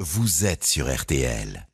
[0.00, 1.66] vous êtes sur RTL.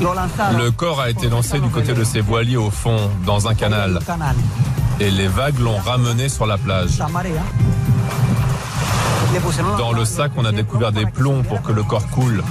[0.00, 4.00] Le corps a été lancé du côté de ses voiliers au fond, dans un canal.
[5.00, 6.98] Et les vagues l'ont ramené sur la plage.
[9.78, 12.42] Dans le sac, on a découvert des plombs pour que le corps coule.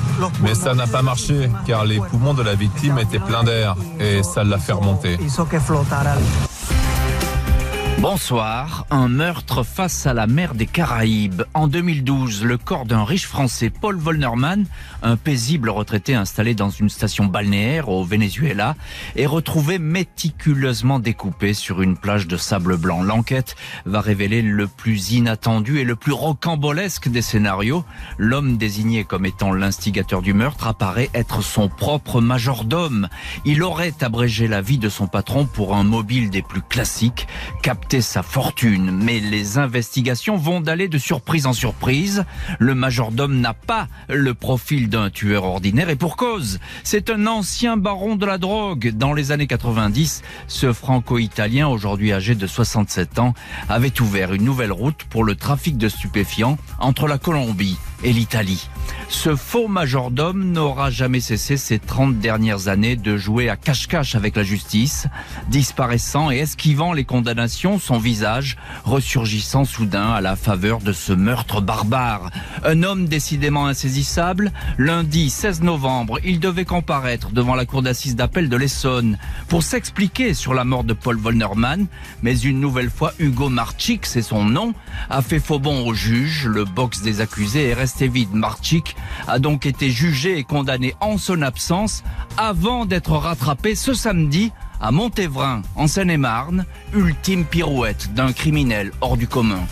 [0.42, 4.24] Mais ça n'a pas marché, car les poumons de la victime étaient pleins d'air et
[4.24, 5.20] ça l'a fait remonter.
[8.00, 8.86] Bonsoir.
[8.92, 11.42] Un meurtre face à la mer des Caraïbes.
[11.56, 14.66] En 2012, le corps d'un riche Français, Paul Volnerman,
[15.02, 18.76] un paisible retraité installé dans une station balnéaire au Venezuela,
[19.16, 23.02] est retrouvé méticuleusement découpé sur une plage de sable blanc.
[23.02, 23.56] L'enquête
[23.86, 27.84] va révéler le plus inattendu et le plus rocambolesque des scénarios.
[28.20, 33.10] L'homme désigné comme étant l'instigateur du meurtre apparaît être son propre majordome.
[33.44, 37.28] Il aurait abrégé la vie de son patron pour un mobile des plus classiques,
[37.96, 38.92] sa fortune.
[38.92, 42.26] Mais les investigations vont d'aller de surprise en surprise.
[42.60, 46.60] Le majordome n'a pas le profil d'un tueur ordinaire et pour cause.
[46.84, 48.92] C'est un ancien baron de la drogue.
[48.94, 53.34] Dans les années 90, ce franco-italien, aujourd'hui âgé de 67 ans,
[53.70, 58.70] avait ouvert une nouvelle route pour le trafic de stupéfiants entre la Colombie et l'Italie.
[59.10, 64.36] Ce faux majordome n'aura jamais cessé ces 30 dernières années de jouer à cache-cache avec
[64.36, 65.08] la justice,
[65.50, 71.62] disparaissant et esquivant les condamnations, son visage ressurgissant soudain à la faveur de ce meurtre
[71.62, 72.32] barbare.
[72.66, 78.50] Un homme décidément insaisissable, lundi 16 novembre, il devait comparaître devant la cour d'assises d'appel
[78.50, 79.18] de l'Essonne
[79.48, 81.88] pour s'expliquer sur la mort de Paul Volnerman,
[82.24, 84.74] mais une nouvelle fois Hugo Marchik, c'est son nom,
[85.10, 88.34] a fait faux bon au juge, le box des accusés est resté vide.
[88.34, 88.96] Marchik
[89.28, 92.04] a donc été jugé et condamné en son absence
[92.38, 99.28] avant d'être rattrapé ce samedi à Montévrain, en Seine-et-Marne, ultime pirouette d'un criminel hors du
[99.28, 99.66] commun.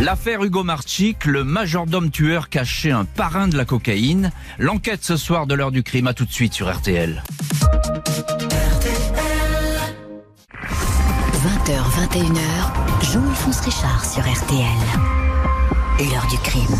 [0.00, 4.32] L'affaire Hugo Marchik, le majordome tueur caché un parrain de la cocaïne.
[4.58, 7.22] L'enquête ce soir de l'heure du crime, à tout de suite sur RTL.
[11.42, 11.76] 20h,
[12.10, 15.31] 21h, Jean-Alphonse Richard sur RTL.
[16.02, 16.76] Et l'heure du crime.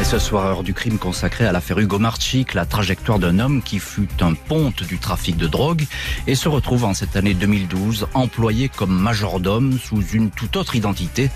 [0.00, 3.60] Et ce soir, heure du crime consacrée à l'affaire Hugo Marchik, la trajectoire d'un homme
[3.62, 5.84] qui fut un ponte du trafic de drogue
[6.26, 11.28] et se retrouve en cette année 2012 employé comme majordome sous une toute autre identité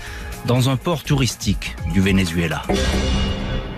[0.47, 2.63] dans un port touristique du Venezuela.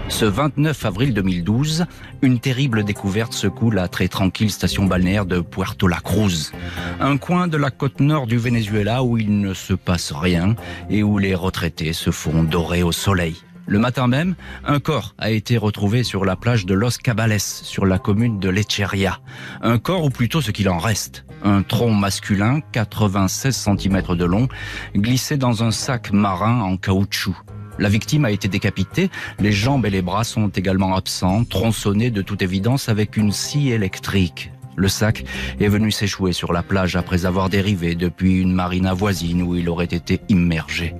[0.09, 1.85] Ce 29 avril 2012,
[2.21, 6.51] une terrible découverte secoue la très tranquille station balnéaire de Puerto La Cruz,
[6.99, 10.55] un coin de la côte nord du Venezuela où il ne se passe rien
[10.89, 13.35] et où les retraités se font dorer au soleil.
[13.67, 14.35] Le matin même,
[14.65, 18.47] un corps a été retrouvé sur la plage de Los Cabales, sur la commune de
[18.47, 19.19] Lecheria.
[19.61, 21.25] Un corps, ou plutôt ce qu'il en reste.
[21.43, 24.47] Un tronc masculin, 96 cm de long,
[24.95, 27.35] glissé dans un sac marin en caoutchouc.
[27.79, 32.21] La victime a été décapitée, les jambes et les bras sont également absents, tronçonnés de
[32.21, 34.51] toute évidence avec une scie électrique.
[34.77, 35.25] Le sac
[35.59, 39.69] est venu s'échouer sur la plage après avoir dérivé depuis une marina voisine où il
[39.69, 40.93] aurait été immergé.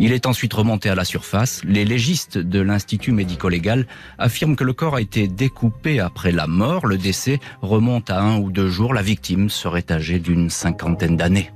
[0.00, 1.62] Il est ensuite remonté à la surface.
[1.64, 3.86] Les légistes de l'Institut médico-légal
[4.18, 6.88] affirment que le corps a été découpé après la mort.
[6.88, 8.92] Le décès remonte à un ou deux jours.
[8.92, 11.52] La victime serait âgée d'une cinquantaine d'années.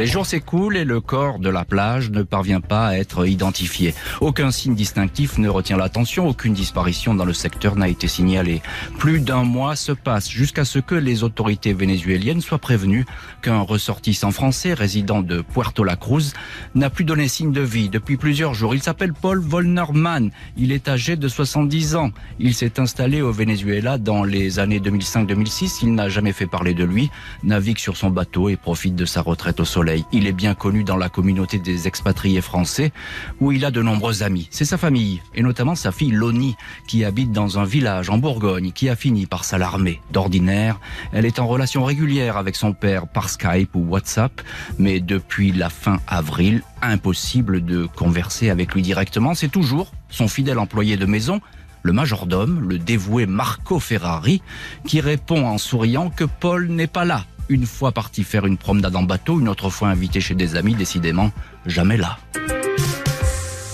[0.00, 3.94] Les jours s'écoulent et le corps de la plage ne parvient pas à être identifié.
[4.22, 8.62] Aucun signe distinctif ne retient l'attention, aucune disparition dans le secteur n'a été signalée.
[8.98, 13.04] Plus d'un mois se passe jusqu'à ce que les autorités vénézuéliennes soient prévenues
[13.42, 16.32] qu'un ressortissant français résident de Puerto La Cruz
[16.74, 18.74] n'a plus donné signe de vie depuis plusieurs jours.
[18.74, 20.30] Il s'appelle Paul Volnerman.
[20.56, 22.10] Il est âgé de 70 ans.
[22.38, 25.80] Il s'est installé au Venezuela dans les années 2005-2006.
[25.82, 27.10] Il n'a jamais fait parler de lui,
[27.42, 30.04] navigue sur son bateau et profite de sa retraite au soleil.
[30.12, 32.92] Il est bien connu dans la communauté des expatriés français
[33.40, 34.46] où il a de nombreux amis.
[34.50, 36.54] C'est sa famille, et notamment sa fille Loni,
[36.86, 40.02] qui habite dans un village en Bourgogne, qui a fini par s'alarmer.
[40.12, 40.78] D'ordinaire,
[41.12, 44.42] elle est en relation régulière avec son père par Skype ou WhatsApp,
[44.78, 49.34] mais depuis la fin avril, impossible de converser avec lui directement.
[49.34, 51.40] C'est toujours son fidèle employé de maison,
[51.82, 54.42] le majordome, le dévoué Marco Ferrari,
[54.86, 58.96] qui répond en souriant que Paul n'est pas là une fois parti faire une promenade
[58.96, 61.32] en bateau, une autre fois invité chez des amis, décidément
[61.66, 62.16] jamais là.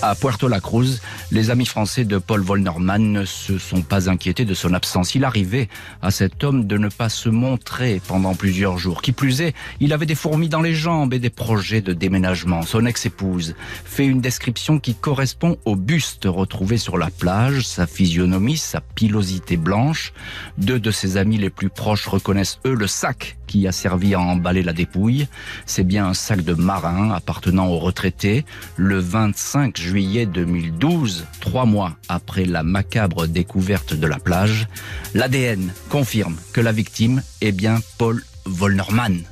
[0.01, 0.99] À Puerto La Cruz,
[1.31, 5.15] les amis français de Paul Volnerman ne se sont pas inquiétés de son absence.
[5.15, 5.69] Il arrivait
[6.03, 9.01] à cet homme de ne pas se montrer pendant plusieurs jours.
[9.01, 12.61] Qui plus est, il avait des fourmis dans les jambes et des projets de déménagement.
[12.61, 18.57] Son ex-épouse fait une description qui correspond au buste retrouvé sur la plage, sa physionomie,
[18.57, 20.13] sa pilosité blanche.
[20.59, 24.19] Deux de ses amis les plus proches reconnaissent eux le sac qui a servi à
[24.19, 25.27] emballer la dépouille.
[25.65, 28.45] C'est bien un sac de marin appartenant aux retraités.
[28.75, 34.67] Le 25 juillet 2012, trois mois après la macabre découverte de la plage,
[35.13, 39.23] l'ADN confirme que la victime est bien Paul Volnerman.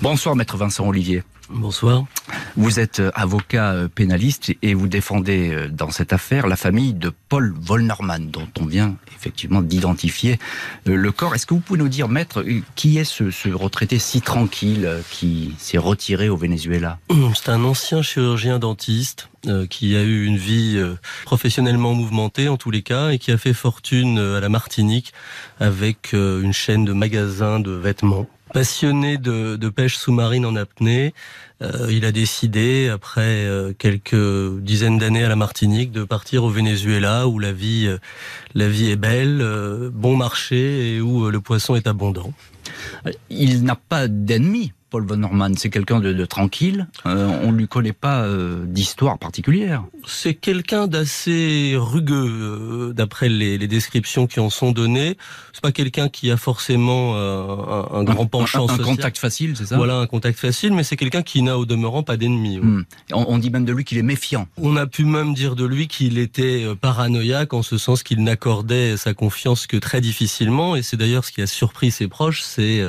[0.00, 1.22] Bonsoir, maître Vincent Olivier.
[1.54, 2.04] Bonsoir.
[2.56, 6.94] Vous êtes euh, avocat euh, pénaliste et vous défendez euh, dans cette affaire la famille
[6.94, 10.38] de Paul Volnerman, dont on vient effectivement d'identifier
[10.86, 11.34] le corps.
[11.34, 12.44] Est-ce que vous pouvez nous dire, maître,
[12.74, 16.98] qui est ce, retraité si tranquille qui s'est retiré au Venezuela?
[17.34, 19.28] C'est un ancien chirurgien dentiste
[19.70, 20.82] qui a eu une vie
[21.24, 25.12] professionnellement mouvementée en tous les cas et qui a fait fortune à la Martinique
[25.60, 31.14] avec une chaîne de magasins de vêtements Passionné de, pêche sous-marine en apnée,
[31.62, 36.50] euh, il a décidé, après euh, quelques dizaines d'années à la Martinique, de partir au
[36.50, 37.96] Venezuela où la vie, euh,
[38.54, 39.42] la vie est belle,
[39.92, 42.32] bon marché et où le poisson est abondant.
[43.30, 46.86] Il n'a pas d'ennemis Paul von Norman, c'est quelqu'un de, tranquille.
[47.06, 49.84] Euh, on ne lui connaît pas euh, d'histoire particulière.
[50.06, 55.16] C'est quelqu'un d'assez rugueux, euh, d'après les, descriptions qui en sont données.
[55.54, 59.78] C'est pas quelqu'un qui a forcément un, grand penchant un, un, contact facile, c'est ça?
[59.78, 62.58] Voilà, un contact facile, mais c'est quelqu'un qui n'a au demeurant pas d'ennemis.
[62.58, 62.84] Hmm.
[63.14, 64.46] On, dit même de lui qu'il est méfiant.
[64.58, 68.98] On a pu même dire de lui qu'il était paranoïaque, en ce sens qu'il n'accordait
[68.98, 70.76] sa confiance que très difficilement.
[70.76, 72.82] Et c'est d'ailleurs ce qui a surpris ses proches, c'est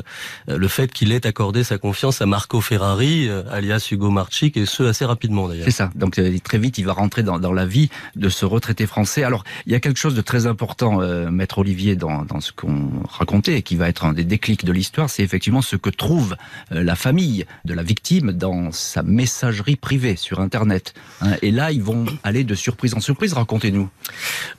[0.48, 4.58] le fait qu'il ait accordé sa confiance confiance à Marco Ferrari, euh, alias Hugo Marchik,
[4.58, 5.66] et ce assez rapidement d'ailleurs.
[5.66, 5.92] C'est ça.
[5.94, 9.24] Donc euh, très vite, il va rentrer dans, dans, la vie de ce retraité français.
[9.24, 12.52] Alors, il y a quelque chose de très important, euh, maître Olivier, dans, dans ce
[12.52, 15.92] qu'on racontait, et qui va être un des déclics de l'histoire, c'est effectivement ce que
[15.92, 16.36] trouve
[16.72, 20.96] la famille de la victime dans sa messagerie privée sur Internet.
[21.22, 21.34] Hein.
[21.44, 23.34] et là, ils vont aller de surprise en surprise.
[23.34, 23.88] Racontez-nous.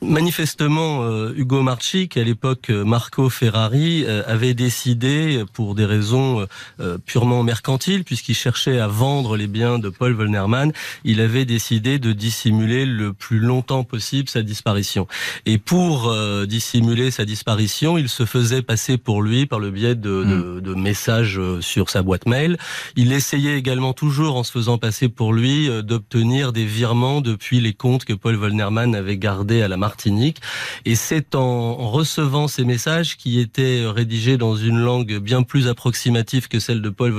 [0.02, 6.46] Manifestement, Hugo Marchik, à l'époque Marco Ferrari, avait décidé, pour des raisons
[7.06, 10.72] purement mercantile, puisqu'il cherchait à vendre les biens de Paul Volnerman,
[11.04, 15.06] il avait décidé de dissimuler le plus longtemps possible sa disparition.
[15.46, 19.94] Et pour euh, dissimuler sa disparition, il se faisait passer pour lui par le biais
[19.94, 20.60] de, de, hmm.
[20.60, 22.58] de, messages euh, sur sa boîte mail.
[22.96, 27.60] Il essayait également toujours, en se faisant passer pour lui, euh, d'obtenir des virements depuis
[27.60, 30.40] les comptes que Paul Volnerman avait gardés à la Martinique.
[30.84, 36.48] Et c'est en recevant ces messages qui étaient rédigés dans une langue bien plus approximative
[36.48, 37.13] que celle de Paul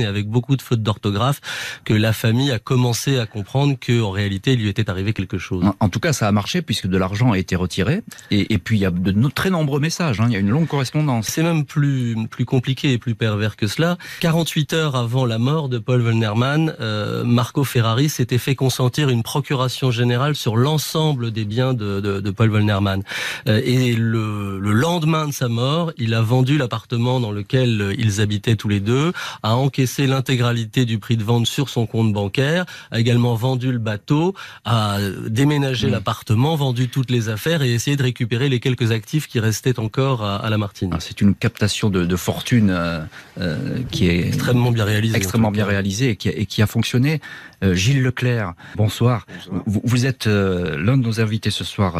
[0.00, 1.40] Et avec beaucoup de fautes d'orthographe
[1.84, 5.38] que la famille a commencé à comprendre que en réalité il lui était arrivé quelque
[5.38, 5.64] chose.
[5.80, 8.80] En, tout cas, ça a marché puisque de l'argent a été retiré et, puis il
[8.80, 10.20] y a de très nombreux messages.
[10.20, 11.26] Hein, il y a une longue correspondance.
[11.28, 13.98] C'est même plus plus compliqué et plus pervers que cela.
[14.20, 19.22] 48 heures avant la mort de Paul Volnerman, euh, Marco Ferrari s'était fait consentir une
[19.22, 23.02] procuration générale sur l'ensemble des biens de, de, de Paul Volnerman.
[23.48, 28.20] Euh, et le, le lendemain de sa mort, il a vendu l'appartement dans lequel ils
[28.20, 29.12] habitaient tous les deux
[29.42, 33.78] a encaissé l'intégralité du prix de vente sur son compte bancaire, a également vendu le
[33.78, 34.34] bateau,
[34.64, 34.98] a
[35.28, 35.90] déménagé mmh.
[35.90, 40.24] l'appartement, vendu toutes les affaires et essayé de récupérer les quelques actifs qui restaient encore
[40.24, 40.94] à, la Martinique.
[40.96, 43.00] Ah, c'est une captation de, fortune euh,
[43.38, 46.66] euh, qui est extrêmement bien réalisée, extrêmement bien réalisée et qui, a, et qui a
[46.66, 47.20] fonctionné.
[47.64, 49.26] Euh, Gilles Leclerc, bonsoir.
[49.66, 51.94] Vous, vous, êtes l'un de nos invités ce soir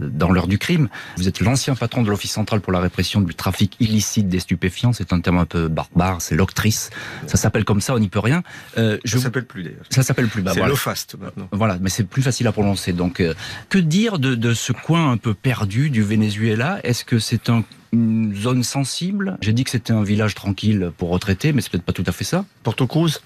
[0.00, 0.88] dans l'heure du crime.
[1.16, 4.92] Vous êtes l'ancien patron de l'Office central pour la répression du trafic illicite des stupéfiants.
[4.92, 6.34] C'est un terme un peu barbare, c'est
[6.70, 8.42] ça s'appelle comme ça, on n'y peut rien.
[8.78, 9.16] Euh, je...
[9.16, 9.84] Ça s'appelle plus d'ailleurs.
[9.90, 10.42] Ça s'appelle plus.
[10.42, 10.74] Bah, c'est voilà.
[10.74, 11.48] fast maintenant.
[11.52, 12.92] Voilà, mais c'est plus facile à prononcer.
[12.92, 13.34] Donc, euh,
[13.68, 16.80] que dire de, de, ce coin un peu perdu du Venezuela?
[16.82, 19.38] Est-ce que c'est un une zone sensible?
[19.40, 22.12] J'ai dit que c'était un village tranquille pour retraités, mais c'est peut-être pas tout à
[22.12, 22.44] fait ça.
[22.62, 23.20] Porto Cruz,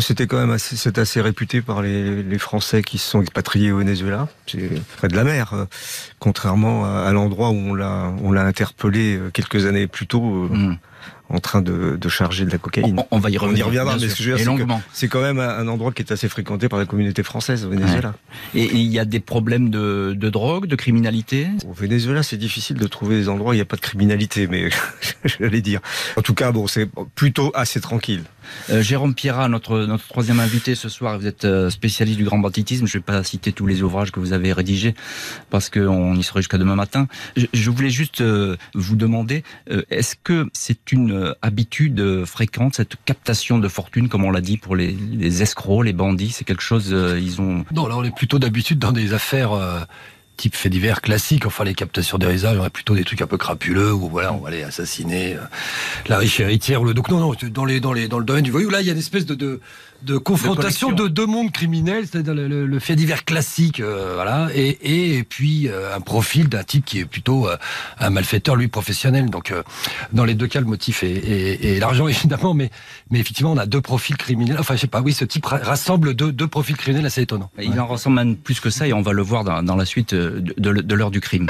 [0.00, 3.72] c'était quand même assez, c'est assez réputé par les, les, Français qui se sont expatriés
[3.72, 4.28] au Venezuela.
[4.46, 5.64] C'est près de la mer, euh,
[6.18, 10.48] contrairement à, l'endroit où on l'a, on l'a interpellé quelques années plus tôt.
[10.50, 10.76] Hmm
[11.28, 13.00] en train de, de, charger de la cocaïne.
[13.10, 13.66] On, va y revenir.
[13.66, 16.02] On y reviendra, mais ce que je veux dire, c'est quand même un endroit qui
[16.02, 18.14] est assez fréquenté par la communauté française au Venezuela.
[18.54, 21.46] Et il y a des problèmes de, de drogue, de criminalité?
[21.68, 24.46] Au Venezuela, c'est difficile de trouver des endroits où il n'y a pas de criminalité,
[24.46, 24.70] mais
[25.24, 25.80] j'allais dire.
[26.16, 28.24] En tout cas, bon, c'est plutôt assez tranquille.
[28.70, 32.38] Euh, Jérôme Pierrat, notre, notre troisième invité ce soir, vous êtes euh, spécialiste du grand
[32.38, 32.86] banditisme.
[32.86, 34.94] Je ne vais pas citer tous les ouvrages que vous avez rédigés
[35.50, 37.06] parce qu'on y sera jusqu'à demain matin.
[37.52, 39.44] Je, voulais juste euh, vous demander,
[39.90, 44.76] est-ce que c'est une habitude fréquente, cette captation de fortune, comme on l'a dit pour
[44.76, 46.30] les, les, escrocs, les bandits?
[46.30, 47.64] C'est quelque chose, ils ont...
[47.72, 49.86] Non, là on est plutôt d'habitude dans des affaires...
[50.40, 53.20] Euh, type fait divers classiques, enfin les captations d'héritage, il y aurait plutôt des trucs
[53.20, 55.36] un peu crapuleux où voilà, on va aller assassiner
[56.08, 58.44] la riche héritière ou le donc non non dans les dans les dans le domaine
[58.44, 58.70] du voyou.
[58.70, 59.60] Là il y a une espèce de, de
[60.02, 65.24] de confrontation de, deux mondes criminels, c'est-à-dire le, fait divers classique, euh, voilà, et, et,
[65.24, 67.56] puis euh, un profil d'un type qui est plutôt euh,
[67.98, 69.30] un malfaiteur, lui, professionnel.
[69.30, 69.52] Donc,
[70.12, 72.70] dans les deux cas, le motif est, l'argent, évidemment, mais,
[73.10, 74.56] mais effectivement, on a deux profils criminels.
[74.58, 77.50] Enfin, je sais pas, oui, ce type rassemble deux, deux profils criminels assez étonnants.
[77.60, 80.14] Il en rassemble même plus que ça, et on va le voir dans, la suite
[80.14, 81.46] de, de l'heure du crime.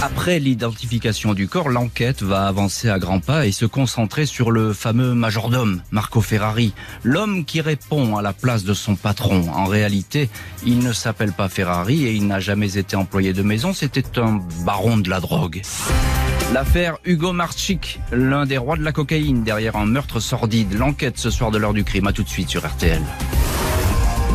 [0.00, 4.72] Après l'identification du corps, l'enquête va avancer à grands pas et se concentrer sur le
[4.72, 9.50] fameux majordome, Marco Ferrari, l'homme qui répond à la place de son patron.
[9.52, 10.30] En réalité,
[10.64, 14.40] il ne s'appelle pas Ferrari et il n'a jamais été employé de maison, c'était un
[14.64, 15.62] baron de la drogue.
[16.52, 20.74] L'affaire Hugo Marchik, l'un des rois de la cocaïne derrière un meurtre sordide.
[20.74, 23.02] L'enquête ce soir de l'heure du crime, à tout de suite sur RTL.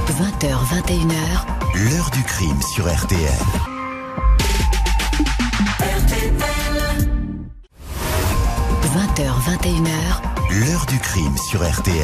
[0.08, 1.90] 20h, 21h.
[1.90, 3.73] L'heure du crime sur RTL.
[9.64, 10.60] 21h.
[10.60, 11.96] L'heure du crime sur RTL.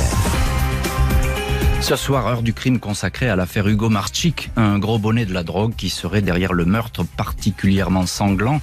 [1.82, 5.44] Ce soir, heure du crime consacrée à l'affaire Hugo Marchik, un gros bonnet de la
[5.44, 8.62] drogue qui serait derrière le meurtre particulièrement sanglant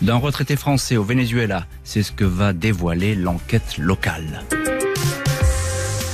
[0.00, 1.66] d'un retraité français au Venezuela.
[1.82, 4.44] C'est ce que va dévoiler l'enquête locale.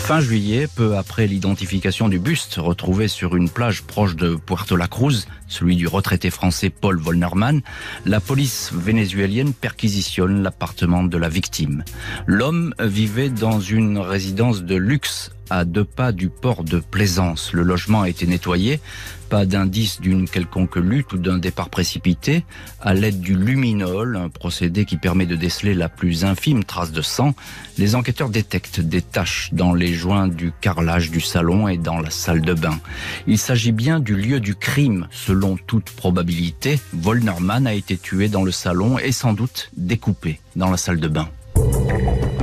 [0.04, 4.88] Fin juillet, peu après l'identification du buste retrouvé sur une plage proche de Puerto La
[4.88, 7.62] Cruz, celui du retraité français Paul Volnerman,
[8.04, 11.85] la police vénézuélienne perquisitionne l'appartement de la victime.
[12.26, 17.52] L'homme vivait dans une résidence de luxe à deux pas du port de Plaisance.
[17.52, 18.80] Le logement a été nettoyé,
[19.28, 22.44] pas d'indice d'une quelconque lutte ou d'un départ précipité.
[22.80, 27.02] À l'aide du luminol, un procédé qui permet de déceler la plus infime trace de
[27.02, 27.35] sang,
[27.76, 32.11] les enquêteurs détectent des taches dans les joints du carrelage du salon et dans la
[32.11, 32.80] salle de bain.
[33.26, 35.06] Il s'agit bien du lieu du crime.
[35.11, 40.71] Selon toute probabilité, Volnerman a été tué dans le salon et sans doute découpé dans
[40.71, 41.28] la salle de bain.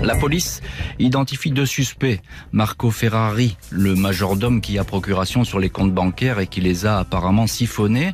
[0.04, 0.62] La police
[0.98, 2.22] identifie deux suspects.
[2.52, 7.00] Marco Ferrari, le majordome qui a procuration sur les comptes bancaires et qui les a
[7.00, 8.14] apparemment siphonnés,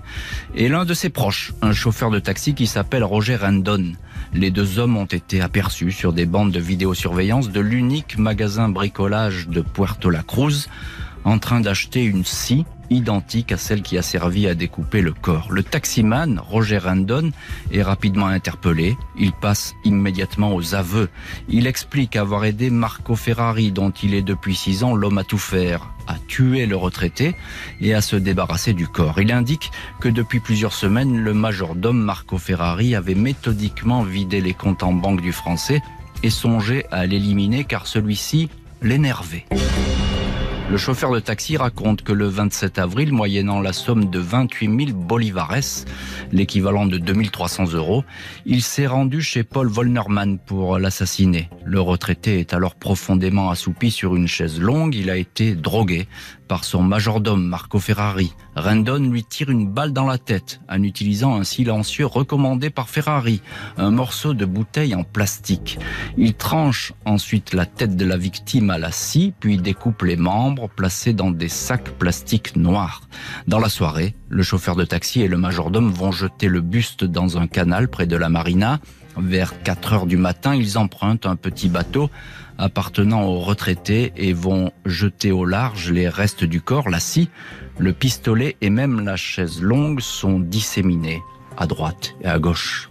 [0.55, 3.93] et l'un de ses proches, un chauffeur de taxi qui s'appelle Roger Rendon.
[4.33, 9.47] Les deux hommes ont été aperçus sur des bandes de vidéosurveillance de l'unique magasin bricolage
[9.47, 10.67] de Puerto La Cruz
[11.23, 15.51] en train d'acheter une scie identique à celle qui a servi à découper le corps.
[15.51, 17.31] Le taximan, Roger Randon,
[17.71, 18.97] est rapidement interpellé.
[19.17, 21.09] Il passe immédiatement aux aveux.
[21.49, 25.37] Il explique avoir aidé Marco Ferrari, dont il est depuis six ans l'homme à tout
[25.37, 27.35] faire, à tuer le retraité
[27.81, 29.19] et à se débarrasser du corps.
[29.19, 34.83] Il indique que depuis plusieurs semaines, le majordome Marco Ferrari avait méthodiquement vidé les comptes
[34.83, 35.81] en banque du français
[36.23, 38.49] et songeait à l'éliminer car celui-ci
[38.81, 39.45] l'énervait.
[40.67, 44.97] Le chauffeur de taxi raconte que le 27 avril, moyennant la somme de 28 000
[44.97, 45.53] bolivares,
[46.31, 48.03] l'équivalent de 2300 euros,
[48.47, 51.49] il s'est rendu chez Paul Volnerman pour l'assassiner.
[51.63, 54.95] Le retraité est alors profondément assoupi sur une chaise longue.
[54.95, 56.07] Il a été drogué
[56.47, 58.33] par son majordome Marco Ferrari.
[58.55, 63.41] Rendon lui tire une balle dans la tête en utilisant un silencieux recommandé par Ferrari,
[63.77, 65.77] un morceau de bouteille en plastique.
[66.17, 70.69] Il tranche ensuite la tête de la victime à la scie, puis découpe les membres
[70.69, 73.01] placés dans des sacs plastiques noirs.
[73.47, 77.37] Dans la soirée, le chauffeur de taxi et le majordome vont jeter le buste dans
[77.37, 78.79] un canal près de la marina.
[79.17, 82.09] Vers 4 heures du matin, ils empruntent un petit bateau
[82.57, 87.29] appartenant aux retraités et vont jeter au large les restes du corps, la scie,
[87.77, 91.21] le pistolet et même la chaise longue sont disséminés
[91.57, 92.89] à droite et à gauche.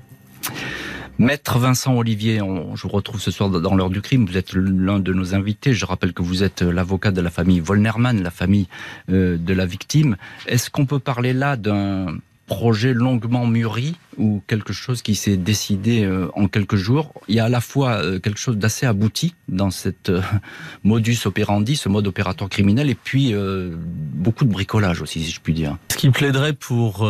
[1.19, 4.27] Maître Vincent Olivier, je vous retrouve ce soir dans l'heure du crime.
[4.27, 5.73] Vous êtes l'un de nos invités.
[5.73, 8.67] Je rappelle que vous êtes l'avocat de la famille Volnerman, la famille
[9.11, 10.17] euh, de la victime.
[10.47, 12.17] Est-ce qu'on peut parler là d'un
[12.47, 17.13] projet longuement mûri ou quelque chose qui s'est décidé euh, en quelques jours.
[17.29, 20.21] Il y a à la fois euh, quelque chose d'assez abouti dans cette euh,
[20.85, 25.55] modus operandi, ce mode opérateur criminel, et puis beaucoup de bricolage aussi, si je puis
[25.55, 25.77] dire.
[25.91, 27.09] Ce qui plaiderait pour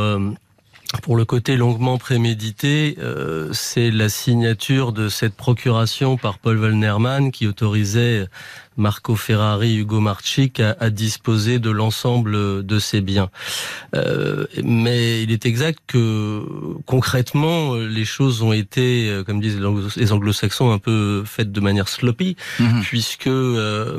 [1.03, 2.97] pour le côté longuement prémédité,
[3.53, 8.27] c'est la signature de cette procuration par Paul Wellnerman qui autorisait
[8.77, 13.31] Marco Ferrari, Hugo Marchik a, a disposé de l'ensemble de ses biens.
[13.95, 16.43] Euh, mais il est exact que
[16.87, 19.61] concrètement, les choses ont été, euh, comme disent
[19.97, 22.83] les anglo-saxons, un peu faites de manière sloppy, mhm.
[22.83, 23.99] puisque euh,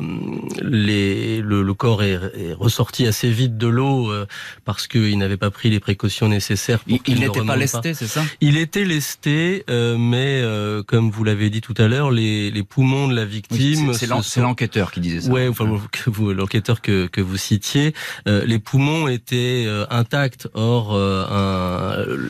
[0.62, 2.20] les, le, corps est,
[2.58, 4.26] ressorti assez vite de l'eau euh,
[4.64, 6.80] parce qu'il n'avait pas pris les précautions nécessaires.
[6.80, 8.24] Pour il, n'était pas lesté, c'est ça?
[8.42, 10.44] Il était lesté, mais
[10.88, 13.94] comme vous l'avez dit tout à l'heure, les, les poumons de la victime.
[13.94, 15.32] c'est l'enquête l'enquêteur qui disait ça.
[15.32, 15.66] Ouais, enfin,
[16.08, 17.94] vous, l'enquêteur que, que vous citiez,
[18.28, 20.48] euh, les poumons étaient euh, intacts.
[20.54, 20.98] Or,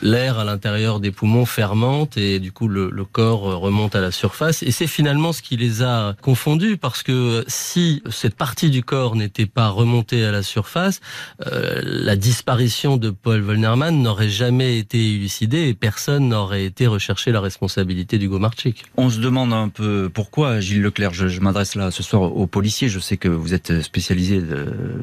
[0.01, 4.11] l'air à l'intérieur des poumons fermente et du coup le, le corps remonte à la
[4.11, 4.63] surface.
[4.63, 9.15] Et c'est finalement ce qui les a confondus parce que si cette partie du corps
[9.15, 11.01] n'était pas remontée à la surface,
[11.39, 17.41] la disparition de Paul Volnerman n'aurait jamais été élucidée et personne n'aurait été recherché la
[17.41, 18.85] responsabilité d'Hugo Marchik.
[18.97, 22.47] On se demande un peu pourquoi, Gilles Leclerc, je, je m'adresse là ce soir aux
[22.47, 24.41] policiers, je sais que vous êtes spécialisé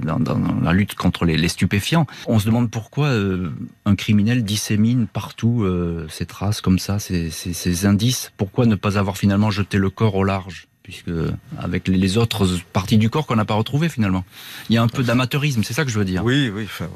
[0.02, 0.19] dans,
[0.62, 2.07] la lutte contre les, les, stupéfiants.
[2.26, 3.50] On se demande pourquoi euh,
[3.85, 8.33] un criminel dissémine partout euh, ces traces comme ça, ces, ces, ces indices.
[8.37, 10.69] Pourquoi ne pas avoir finalement jeté le corps au large?
[10.82, 11.10] Puisque
[11.58, 14.24] avec les autres parties du corps qu'on n'a pas retrouvées finalement.
[14.68, 16.24] Il y a un peu d'amateurisme, c'est ça que je veux dire.
[16.24, 16.64] Oui, oui.
[16.64, 16.88] Enfin,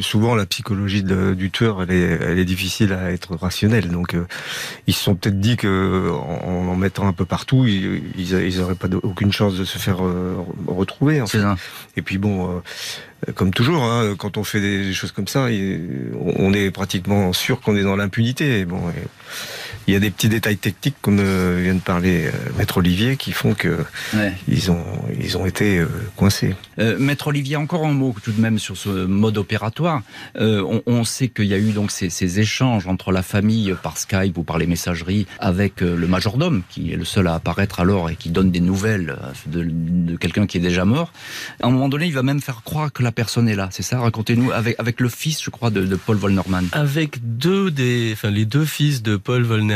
[0.00, 3.88] souvent la psychologie de, du tueur, elle est, elle est, difficile à être rationnelle.
[3.88, 4.26] Donc euh,
[4.86, 8.76] ils se sont peut-être dit que en, en, mettant un peu partout, ils, ils, auraient
[8.76, 11.20] pas aucune chance de se faire euh, retrouver.
[11.20, 11.40] En fait.
[11.40, 11.56] ça.
[11.96, 12.50] Et puis bon.
[12.50, 12.60] Euh,
[13.34, 17.74] comme toujours, hein, quand on fait des choses comme ça, on est pratiquement sûr qu'on
[17.74, 18.66] est dans l'impunité.
[18.66, 19.08] Bon, et,
[19.86, 23.16] il y a des petits détails techniques, comme euh, vient de parler euh, Maître Olivier,
[23.16, 23.78] qui font que
[24.14, 24.32] ouais.
[24.48, 24.84] ils ont
[25.20, 26.54] ils ont été euh, coincés.
[26.78, 30.02] Euh, Maître Olivier, encore un mot tout de même sur ce mode opératoire.
[30.38, 33.74] Euh, on, on, sait qu'il y a eu donc ces, ces, échanges entre la famille
[33.82, 37.34] par Skype ou par les messageries avec euh, le majordome, qui est le seul à
[37.34, 39.16] apparaître alors et qui donne des nouvelles
[39.46, 41.12] de, de quelqu'un qui est déjà mort.
[41.62, 43.68] À un moment donné, il va même faire croire que la personne est là.
[43.70, 44.00] C'est ça?
[44.00, 46.66] Racontez-nous avec avec le fils, je crois, de, de Paul Volnerman.
[46.72, 49.75] Avec deux des, enfin les deux fils de Paul Volnerman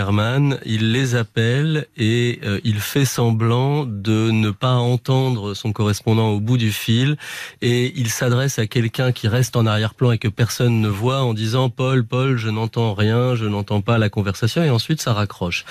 [0.65, 6.41] il les appelle et euh, il fait semblant de ne pas entendre son correspondant au
[6.41, 7.17] bout du fil
[7.61, 11.35] et il s'adresse à quelqu'un qui reste en arrière-plan et que personne ne voit en
[11.35, 15.65] disant Paul, Paul, je n'entends rien, je n'entends pas la conversation et ensuite ça raccroche.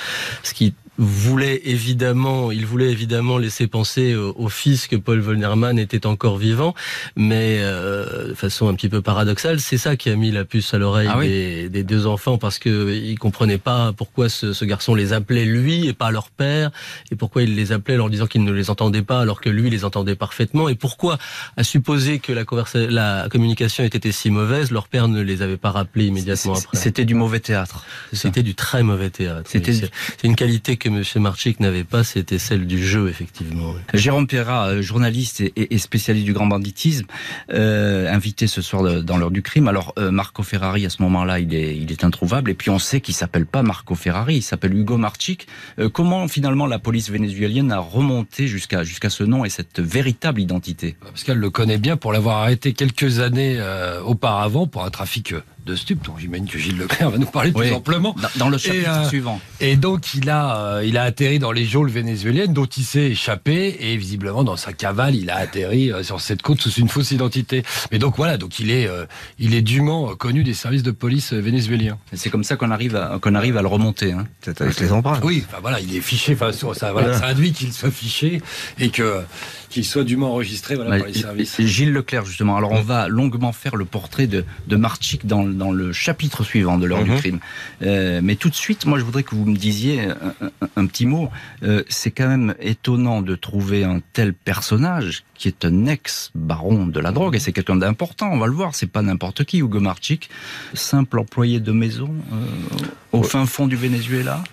[0.43, 0.73] Ce qui
[1.05, 6.37] voulait évidemment, il voulait évidemment laisser penser au, au fils que Paul Volnerman était encore
[6.37, 6.73] vivant,
[7.15, 10.73] mais euh, de façon un petit peu paradoxale, c'est ça qui a mis la puce
[10.73, 11.69] à l'oreille ah oui.
[11.69, 15.87] des, deux enfants parce que ils comprenaient pas pourquoi ce, ce, garçon les appelait lui
[15.87, 16.71] et pas leur père,
[17.11, 19.49] et pourquoi il les appelait en leur disant qu'il ne les entendait pas alors que
[19.49, 21.17] lui les entendait parfaitement, et pourquoi,
[21.55, 22.43] à supposer que la,
[22.89, 26.77] la communication était si mauvaise, leur père ne les avait pas rappelés immédiatement après.
[26.77, 27.85] C'était du mauvais théâtre.
[28.13, 29.49] C'était du très mauvais théâtre.
[29.49, 31.03] C'était c'est une qualité que M.
[31.21, 33.73] Marchik n'avait pas, c'était celle du jeu, effectivement.
[33.93, 37.05] Jérôme Perra, euh, journaliste et, spécialiste du grand banditisme,
[37.53, 39.67] euh, invité ce soir dans l'heure du crime.
[39.67, 42.51] Alors, euh, Marco Ferrari, à ce moment-là, il est, il est introuvable.
[42.51, 45.47] Et puis, on sait qu'il s'appelle pas Marco Ferrari, il s'appelle Hugo Marchik.
[45.79, 50.41] Euh, comment, finalement, la police vénézuélienne a remonté jusqu'à jusqu'à ce nom et cette véritable
[50.41, 50.95] identité?
[51.01, 55.33] Parce qu'elle le connaît bien pour l'avoir arrêté quelques années euh, auparavant pour un trafic
[55.69, 58.15] de stupes, dont j'imagine que Gilles Leclerc va nous parler oui, plus amplement.
[58.35, 59.39] Dans le chapitre et, euh, suivant.
[59.59, 63.11] Et donc, il a, euh, il a atterri dans les geôles vénézuéliennes, dont il s'est
[63.11, 66.89] échappé, et visiblement, dans sa cavale, il a atterri euh, sur cette côte sous une
[66.89, 67.63] fausse identité.
[67.91, 69.05] Mais donc, voilà, donc il est, euh,
[69.37, 71.97] il est dûment connu des services de police vénézuéliens.
[72.13, 74.11] C'est comme ça qu'on arrive à, qu'on arrive à le remonter.
[74.11, 74.27] Hein.
[74.41, 75.21] C'est avec les empreintes.
[75.23, 78.41] Oui, enfin, voilà, il est fiché, enfin, ça, voilà, ça induit qu'il soit fiché,
[78.79, 79.21] et que,
[79.69, 81.61] qu'il soit dûment enregistré voilà, par les services.
[81.61, 82.57] Gilles Leclerc, justement.
[82.57, 86.77] Alors, on va longuement faire le portrait de, de Marchik dans, dans le chapitre suivant
[86.77, 87.39] de l'heure du crime.
[87.83, 90.85] Euh, mais tout de suite, moi, je voudrais que vous me disiez un, un, un
[90.85, 91.29] petit mot.
[91.63, 96.99] Euh, C'est quand même étonnant de trouver un tel personnage qui est un ex-baron de
[96.99, 99.79] la drogue, et c'est quelqu'un d'important, on va le voir, c'est pas n'importe qui, Hugo
[99.79, 100.29] Marchik,
[100.73, 104.43] simple employé de maison euh, au fin fond du Venezuela,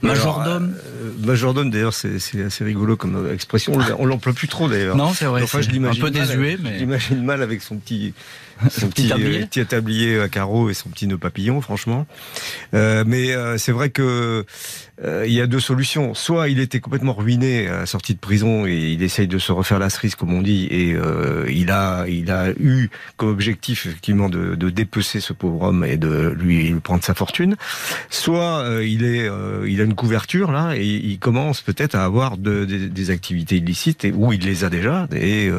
[0.00, 0.74] majordome.
[0.86, 4.96] Euh, majordome, d'ailleurs, c'est assez rigolo comme expression, on l'emploie plus trop d'ailleurs.
[4.96, 6.78] Non, c'est vrai, enfin, je un peu désuet, mais...
[6.78, 8.14] J'imagine mal avec son petit
[8.70, 9.46] son petit, tablier.
[9.46, 12.06] petit tablier à carreaux et son petit nœud papillon, franchement.
[12.74, 14.44] Euh, mais euh, c'est vrai que
[15.04, 16.14] euh, il y a deux solutions.
[16.14, 19.52] Soit il était complètement ruiné à la sortie de prison et il essaye de se
[19.52, 23.86] refaire la cerise, comme on dit, et euh, il a il a eu comme objectif
[23.86, 27.56] effectivement de, de dépecer ce pauvre homme et de lui prendre sa fortune.
[28.10, 29.28] Soit euh, il est
[29.66, 33.56] il a une couverture là et il commence peut-être à avoir de, de, des activités
[33.56, 35.50] illicites et où il les a déjà et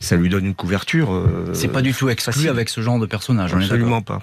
[0.00, 1.10] ça lui donne une couverture.
[1.52, 3.54] C'est pas du tout exclu avec ce genre de personnage.
[3.54, 4.20] Absolument pas.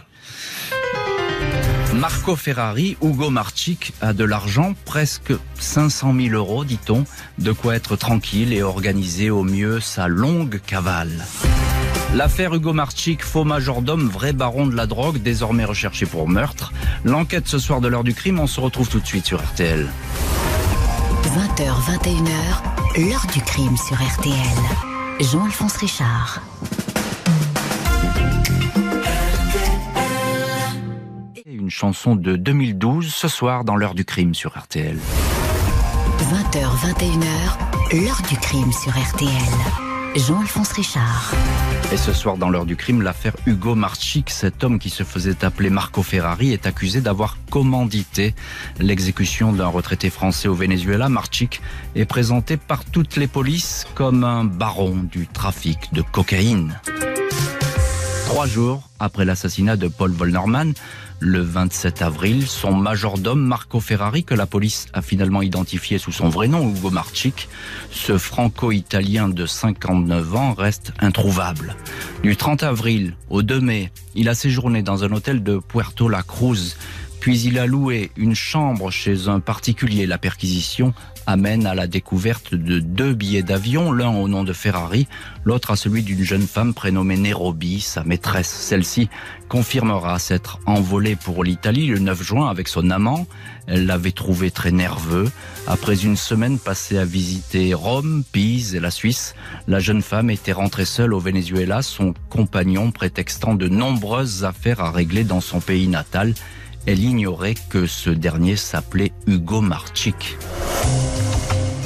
[1.95, 7.05] Marco Ferrari, Hugo Marchik a de l'argent, presque 500 000 euros, dit-on,
[7.39, 11.25] de quoi être tranquille et organiser au mieux sa longue cavale.
[12.13, 16.73] L'affaire Hugo Marchik, faux majordome, vrai baron de la drogue, désormais recherché pour meurtre.
[17.05, 19.87] L'enquête ce soir de l'heure du crime, on se retrouve tout de suite sur RTL.
[21.23, 21.63] 20h,
[22.03, 24.35] 21h, l'heure du crime sur RTL.
[25.21, 26.41] Jean-Alphonse Richard.
[31.65, 34.95] Une chanson de 2012 ce soir dans l'heure du crime sur RTL.
[36.19, 39.31] 20h, 21h, L'heure du crime sur RTL.
[40.15, 41.33] Jean-Alphonse Richard.
[41.91, 45.43] Et ce soir, dans l'heure du crime, l'affaire Hugo Marchik, cet homme qui se faisait
[45.43, 48.35] appeler Marco Ferrari, est accusé d'avoir commandité
[48.79, 51.09] l'exécution d'un retraité français au Venezuela.
[51.09, 51.61] Marchik
[51.95, 56.79] est présenté par toutes les polices comme un baron du trafic de cocaïne.
[58.27, 60.73] Trois jours après l'assassinat de Paul Vollnerman,
[61.19, 66.29] le 27 avril, son majordome Marco Ferrari, que la police a finalement identifié sous son
[66.29, 67.49] vrai nom, Hugo Marchic,
[67.91, 71.75] ce franco-italien de 59 ans reste introuvable.
[72.23, 76.23] Du 30 avril au 2 mai, il a séjourné dans un hôtel de Puerto La
[76.23, 76.75] Cruz,
[77.25, 80.05] puis il a loué une chambre chez un particulier.
[80.05, 80.93] La perquisition
[81.25, 85.07] amène à la découverte de deux billets d'avion, l'un au nom de Ferrari,
[85.43, 88.51] l'autre à celui d'une jeune femme prénommée Nairobi, sa maîtresse.
[88.51, 89.09] Celle-ci
[89.49, 93.25] confirmera s'être envolée pour l'Italie le 9 juin avec son amant.
[93.65, 95.31] Elle l'avait trouvé très nerveux.
[95.65, 99.33] Après une semaine passée à visiter Rome, Pise et la Suisse,
[99.67, 104.91] la jeune femme était rentrée seule au Venezuela, son compagnon prétextant de nombreuses affaires à
[104.91, 106.35] régler dans son pays natal.
[106.87, 110.37] Elle ignorait que ce dernier s'appelait Hugo Marchik.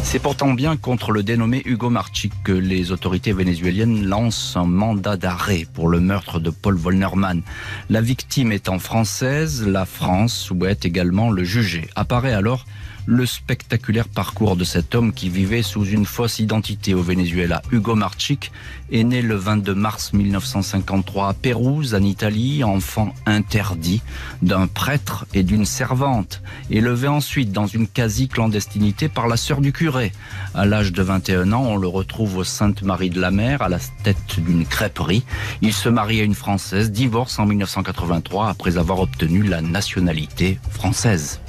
[0.03, 5.15] C'est pourtant bien contre le dénommé Hugo Marchik que les autorités vénézuéliennes lancent un mandat
[5.15, 7.43] d'arrêt pour le meurtre de Paul Vollnerman.
[7.89, 11.87] La victime étant française, la France souhaite également le juger.
[11.95, 12.65] Apparaît alors
[13.09, 17.63] le spectaculaire parcours de cet homme qui vivait sous une fausse identité au Venezuela.
[17.71, 18.51] Hugo Marchik
[18.91, 24.03] est né le 22 mars 1953 à Pérouse, en Italie, enfant interdit
[24.43, 30.11] d'un prêtre et d'une servante, élevé ensuite dans une quasi-clandestinité par la sœur du curé.
[30.53, 33.79] À l'âge de 21 ans, on le retrouve au Sainte-Marie de la Mer, à la
[34.03, 35.25] tête d'une crêperie.
[35.63, 41.39] Il se marie à une Française, divorce en 1983 après avoir obtenu la nationalité française.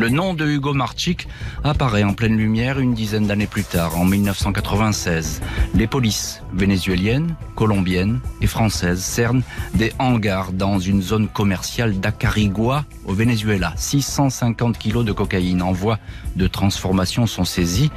[0.00, 1.28] Le nom de Hugo Marchik
[1.62, 5.42] apparaît en pleine lumière une dizaine d'années plus tard, en 1996.
[5.74, 9.42] Les polices vénézuéliennes, colombiennes et françaises cernent
[9.74, 13.74] des hangars dans une zone commerciale d'Acarigua au Venezuela.
[13.76, 15.98] 650 kilos de cocaïne en voie
[16.34, 17.90] de transformation sont saisis.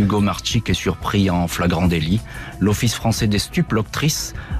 [0.00, 2.20] Hugo Marchik est surpris en flagrant délit.
[2.58, 3.74] L'Office français des stupes,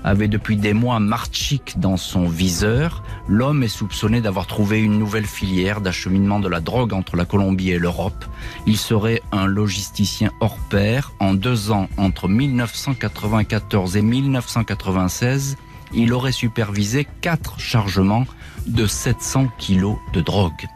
[0.05, 3.03] avait depuis des mois Marchik dans son viseur.
[3.26, 7.70] L'homme est soupçonné d'avoir trouvé une nouvelle filière d'acheminement de la drogue entre la Colombie
[7.70, 8.24] et l'Europe.
[8.66, 11.12] Il serait un logisticien hors pair.
[11.20, 15.57] En deux ans, entre 1994 et 1996,
[15.94, 18.26] il aurait supervisé quatre chargements
[18.66, 20.66] de 700 kilos de drogue.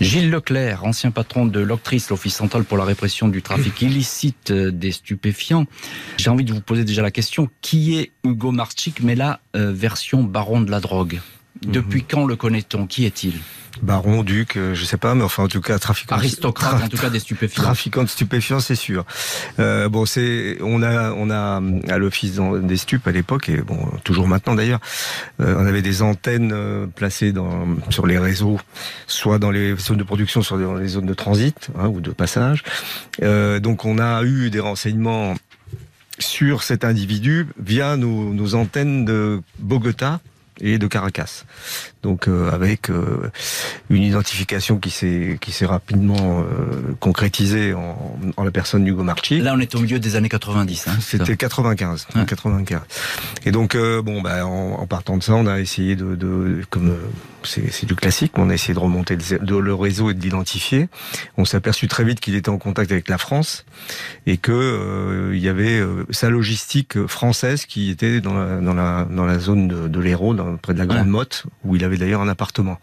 [0.00, 4.92] Gilles Leclerc, ancien patron de l'Octrice, l'Office central pour la répression du trafic illicite des
[4.92, 5.66] stupéfiants.
[6.18, 9.72] J'ai envie de vous poser déjà la question, qui est Hugo Marchik, mais là, euh,
[9.72, 11.20] version baron de la drogue?
[11.62, 12.06] Depuis mhm.
[12.10, 12.86] quand le connaît-on?
[12.86, 13.34] Qui est-il?
[13.82, 16.16] Baron, duc, euh, je sais pas, mais enfin en tout cas trafiquant.
[16.16, 17.62] Aristocrate, en tout cas des stupéfiants.
[17.62, 19.04] Trafiquant de stupéfiants, c'est sûr.
[19.58, 23.78] Euh, bon, c'est on a on a à l'office des stupes à l'époque et bon
[24.04, 24.80] toujours maintenant d'ailleurs,
[25.40, 28.58] euh, on avait des antennes euh, placées dans sur les réseaux,
[29.06, 32.10] soit dans les zones de production, soit dans les zones de transit hein, ou de
[32.10, 32.62] passage.
[33.22, 35.34] Euh, donc on a eu des renseignements
[36.18, 40.20] sur cet individu via nos, nos antennes de Bogota
[40.60, 41.44] et de Caracas.
[42.02, 43.30] Donc euh, avec euh,
[43.90, 49.40] une identification qui s'est qui s'est rapidement euh, concrétisée en, en, la personne d'Hugo Marchi.
[49.40, 50.88] Là, on est au milieu des années 90.
[50.88, 52.80] Hein, C'était 95, 95.
[53.44, 56.96] Et donc bon, bah, en, en, partant de ça, on a essayé de, de comme
[57.46, 60.88] c'est du classique, on a essayé de remonter le, le réseau et de l'identifier.
[61.36, 63.64] On s'est aperçu très vite qu'il était en contact avec la France
[64.26, 65.80] et que il y avait
[66.10, 70.34] sa logistique française qui était dans la dans la dans la zone de, de l'Hérault,
[70.60, 72.78] près de la Grande Motte, où il avait d'ailleurs un appartement.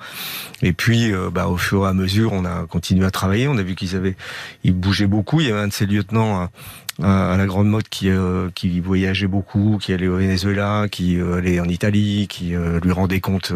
[0.61, 3.47] Et puis, euh, bah, au fur et à mesure, on a continué à travailler.
[3.47, 4.15] On a vu qu'ils avaient,
[4.63, 5.41] ils bougeaient beaucoup.
[5.41, 6.51] Il y avait un de ces lieutenants à
[6.99, 11.59] la grande mode qui euh, qui voyageait beaucoup, qui allait au Venezuela, qui euh, allait
[11.59, 13.51] en Italie, qui euh, lui rendait compte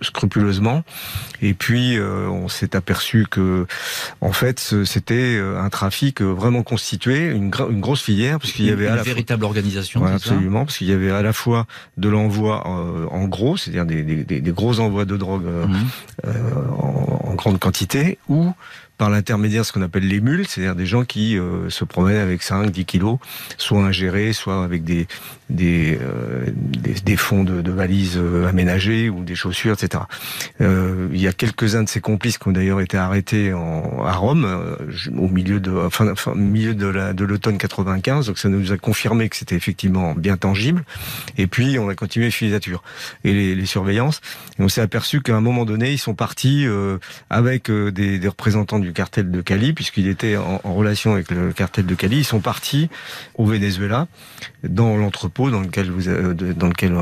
[0.00, 0.82] scrupuleusement.
[1.40, 3.66] Et puis on s'est aperçu que
[4.20, 8.86] en fait c'était un trafic vraiment constitué, une, une grosse filière, parce qu'il y avait
[8.86, 10.04] une à la véritable organisation.
[10.04, 11.66] absolument, parce qu'il y avait à la fois
[11.96, 16.28] de l'envoi en gros, c'est-à-dire des, des, des, gros envois de drogue mmh.
[16.78, 18.52] en, en, grande quantité, ou
[18.98, 22.20] par l'intermédiaire de ce qu'on appelle les mules, c'est-à-dire des gens qui euh, se promènent
[22.20, 23.18] avec 5, 10 kilos,
[23.58, 25.06] soit ingérés, soit avec des,
[25.50, 26.46] des, euh,
[27.04, 30.04] des, fonds de, valises euh, aménagés ou des chaussures, etc.
[30.60, 34.46] il y a quelques-uns de ces complices qui ont d'ailleurs été arrêtés en, à Rome
[35.16, 39.28] au milieu de, enfin, milieu de, la, de l'automne 95, donc ça nous a confirmé
[39.28, 40.84] que c'était effectivement bien tangible.
[41.38, 42.82] Et puis on a continué les filatures
[43.24, 44.20] et les, les surveillances.
[44.58, 46.66] Et on s'est aperçu qu'à un moment donné, ils sont partis
[47.30, 51.52] avec des, des, représentants du cartel de Cali, puisqu'il était en, en, relation avec le
[51.52, 52.18] cartel de Cali.
[52.18, 52.90] Ils sont partis
[53.34, 54.06] au Venezuela,
[54.62, 56.10] dans l'entrepôt dans lequel vous,
[56.54, 56.94] dans lequel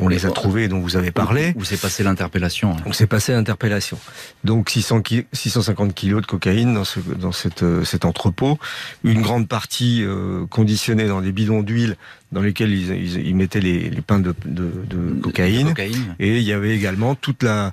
[0.00, 1.52] on les a trouvés et dont vous avez parlé.
[1.56, 2.76] Où s'est passé l'interpellation.
[2.86, 3.98] On s'est passé l'interpellation.
[4.44, 5.02] Donc 600
[5.32, 8.58] 650 kilos de cocaïne dans, ce, dans cette, cet entrepôt,
[9.04, 10.04] une grande partie
[10.50, 11.96] conditionnée dans des bidons d'huile
[12.32, 15.74] dans lesquels ils, ils, mettaient les, les pains de, de, de, cocaïne.
[16.18, 17.72] Et il y avait également toute la,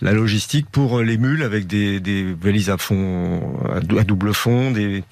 [0.00, 5.02] la logistique pour les mules avec des, des valises à fond, à, double fond, des,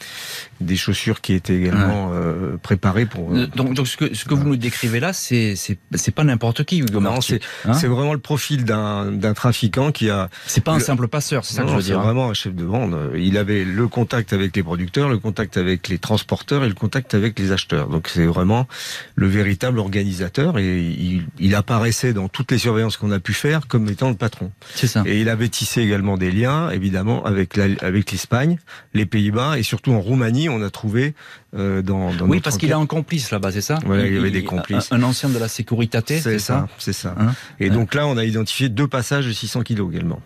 [0.64, 3.32] des chaussures qui étaient également euh, préparées pour.
[3.32, 6.64] Euh, donc, donc ce que, ce que vous nous décrivez là, c'est c'est pas n'importe
[6.64, 10.28] qui, Hugo Non, c'est hein vraiment le profil d'un trafiquant qui a.
[10.46, 11.96] C'est pas un simple passeur, c'est ça que je veux dire.
[11.96, 12.04] C'est hein.
[12.04, 12.98] vraiment un chef de bande.
[13.16, 17.14] Il avait le contact avec les producteurs, le contact avec les transporteurs et le contact
[17.14, 17.88] avec les acheteurs.
[17.88, 18.66] Donc c'est vraiment
[19.14, 23.68] le véritable organisateur et il, il, apparaissait dans toutes les surveillances qu'on a pu faire
[23.68, 24.50] comme étant le patron.
[24.74, 25.02] C'est ça.
[25.06, 28.58] Et il avait tissé également des liens, évidemment, avec avec l'Espagne,
[28.92, 31.14] les Pays-Bas et surtout en Roumanie, on a trouvé
[31.56, 33.78] euh, dans, dans oui parce qu'il a un complice là-bas, c'est ça.
[33.84, 34.90] Voilà, il y avait des complices.
[34.90, 36.68] Un, ancien de la Securitate, c'est ça.
[36.78, 37.14] C'est ça.
[37.18, 40.20] Hein et donc là, on a identifié deux passages de 600 kilos également.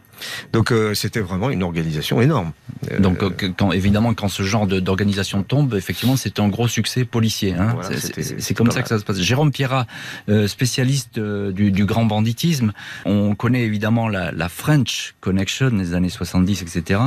[0.52, 2.52] Donc euh, c'était vraiment une organisation énorme.
[2.90, 3.22] Euh, Donc
[3.56, 7.54] quand, évidemment quand ce genre d'organisation tombe, effectivement c'est un gros succès policier.
[7.54, 7.76] Hein.
[7.90, 9.18] c'est comme ça que ça se passe.
[9.18, 9.86] Jérôme Pierrat,
[10.28, 12.72] euh, spécialiste du, du, grand banditisme,
[13.04, 17.00] on connaît évidemment la, la, French Connection des années 70, etc.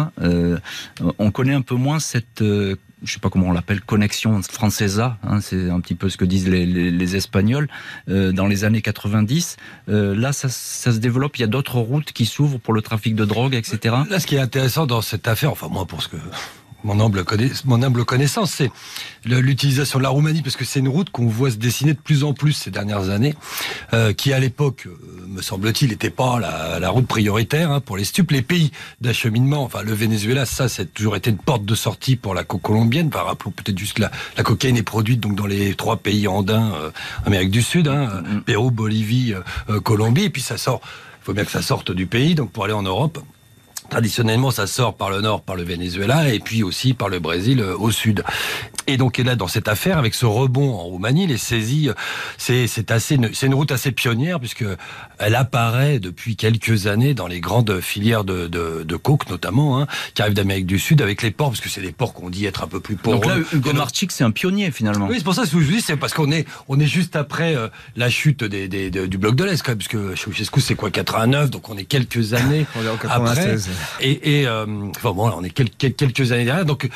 [1.17, 2.43] on connaît un peu moins cette
[3.04, 6.26] je sais pas comment on l'appelle, connexion francesa, hein, c'est un petit peu ce que
[6.26, 7.68] disent les Espagnols,
[8.10, 9.58] euh, dans les années 90.
[9.90, 12.82] Euh, là, ça, ça, se développe, il y a d'autres routes qui s'ouvrent pour le
[12.82, 13.96] trafic de drogue, etc.
[14.10, 16.18] Là, ce qui est intéressant dans cette affaire, enfin moi pour ce que
[16.84, 17.24] mon humble,
[17.65, 18.72] mon humble connaissance, c'est
[19.26, 22.24] l'utilisation de la Roumanie, parce que c'est une route qu'on voit se dessiner de plus
[22.24, 23.36] en plus ces dernières années,
[23.94, 27.98] euh, qui à l'époque, euh, me semble-t-il, n'était pas la, la, route prioritaire hein, pour
[27.98, 28.32] les stupes.
[28.32, 32.34] Les pays d'acheminement, enfin le Venezuela, ça, c'est toujours été une porte de sortie pour
[32.34, 33.10] la coke colombienne.
[33.10, 36.28] Par rapport peut-être juste que la, la, cocaïne est produite donc dans les trois pays
[36.28, 36.91] andins, euh,
[37.26, 38.41] Amérique du Sud, hein, mm-hmm.
[38.41, 39.34] Pérou, Bolivie,
[39.70, 40.82] euh, Colombie, et puis ça sort.
[41.22, 43.20] Il faut bien que ça sorte du pays, donc pour aller en Europe.
[43.91, 47.60] Traditionnellement, ça sort par le nord, par le Venezuela, et puis aussi par le Brésil
[47.60, 48.23] euh, au sud.
[48.88, 51.93] Et donc là, dans cette affaire, avec ce rebond en Roumanie, les saisies, euh,
[52.38, 54.63] c'est c'est assez, c'est une route assez pionnière puisque
[55.19, 59.88] elle apparaît depuis quelques années dans les grandes filières de de, de coke notamment, hein,
[60.13, 62.45] qui arrivent d'Amérique du Sud avec les ports, parce que c'est des ports qu'on dit
[62.45, 63.19] être un peu plus pauvres.
[63.19, 65.08] Donc là, Hugo Marchik, c'est un pionnier finalement.
[65.08, 67.17] Oui, c'est pour ça que je vous dis, c'est parce qu'on est on est juste
[67.17, 71.49] après euh, la chute des, des, du bloc de l'Est, puisque Ceausescu c'est quoi 89,
[71.49, 72.65] donc on est quelques années
[73.10, 73.58] après.
[74.02, 74.65] Et, euh,
[74.96, 76.65] enfin bon, on est quelques, quelques années derrière.
[76.65, 76.89] Donc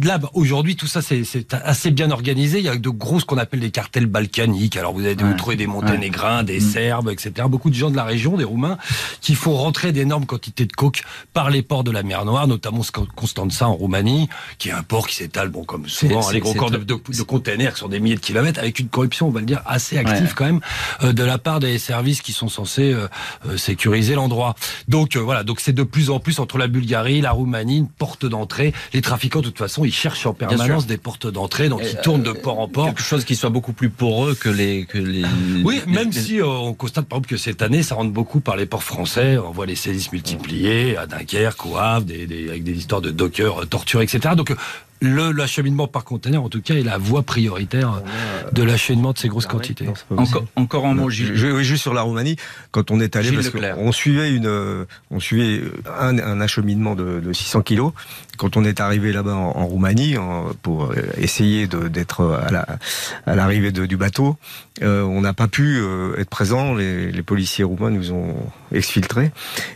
[0.00, 2.58] Là, aujourd'hui, tout ça, c'est assez bien organisé.
[2.58, 4.76] Il y a de gros, ce qu'on appelle des cartels balkaniques.
[4.76, 6.72] Alors, vous allez trouver des Monténégrins, des mm.
[6.72, 7.46] Serbes, etc.
[7.48, 8.78] Beaucoup de gens de la région, des Roumains,
[9.20, 11.02] qui font rentrer d'énormes quantités de coke
[11.34, 12.80] par les ports de la mer Noire, notamment
[13.14, 14.28] Constanța en Roumanie,
[14.58, 17.22] qui est un port qui s'étale, bon, comme souvent, les gros corps de, de, de,
[17.22, 20.32] containers sur des milliers de kilomètres, avec une corruption, on va le dire, assez active
[20.34, 20.60] quand même,
[21.02, 23.08] euh, de la part des services qui sont censés euh,
[23.46, 24.54] euh, sécuriser l'endroit.
[24.88, 28.24] Donc, voilà, donc c'est de plus en plus entre la Bulgarie, la Roumanie, une porte
[28.24, 28.72] d'entrée.
[28.94, 32.22] Les trafiquants, de toute façon, ils cherchent en permanence des portes d'entrée, donc ils tournent
[32.22, 32.86] de euh, port en port.
[32.86, 34.86] Quelque chose qui soit beaucoup plus poreux que les...
[34.86, 35.24] Que les
[35.64, 38.56] oui, même si euh, on constate par exemple que cette année, ça rentre beaucoup par
[38.56, 39.38] les ports français.
[39.38, 43.10] On voit les saisies multipliées à Dunkerque, au Havre, des, des, avec des histoires de
[43.10, 44.34] dockers torturés, etc.
[44.36, 44.54] Donc
[45.02, 48.02] le l'acheminement par conteneur, en tout cas, est la voie prioritaire
[48.52, 49.88] de l'acheminement de ces grosses quantités.
[50.16, 51.32] encore, encore un mot, Gilles.
[51.34, 52.36] Je, juste sur la Roumanie,
[52.70, 55.62] quand on est allé, parce qu'on suivait une, on suivait
[55.98, 57.92] un, un acheminement de, de, 600 kilos.
[58.38, 60.16] Quand on est arrivé là-bas en, Roumanie,
[60.62, 62.38] pour euh, essayer d'être
[63.26, 64.36] à l'arrivée la, à du bateau,
[64.80, 66.74] euh, on n'a pas pu euh, être présent.
[66.74, 68.34] Les, les, policiers roumains nous ont
[68.72, 69.30] exfiltrés.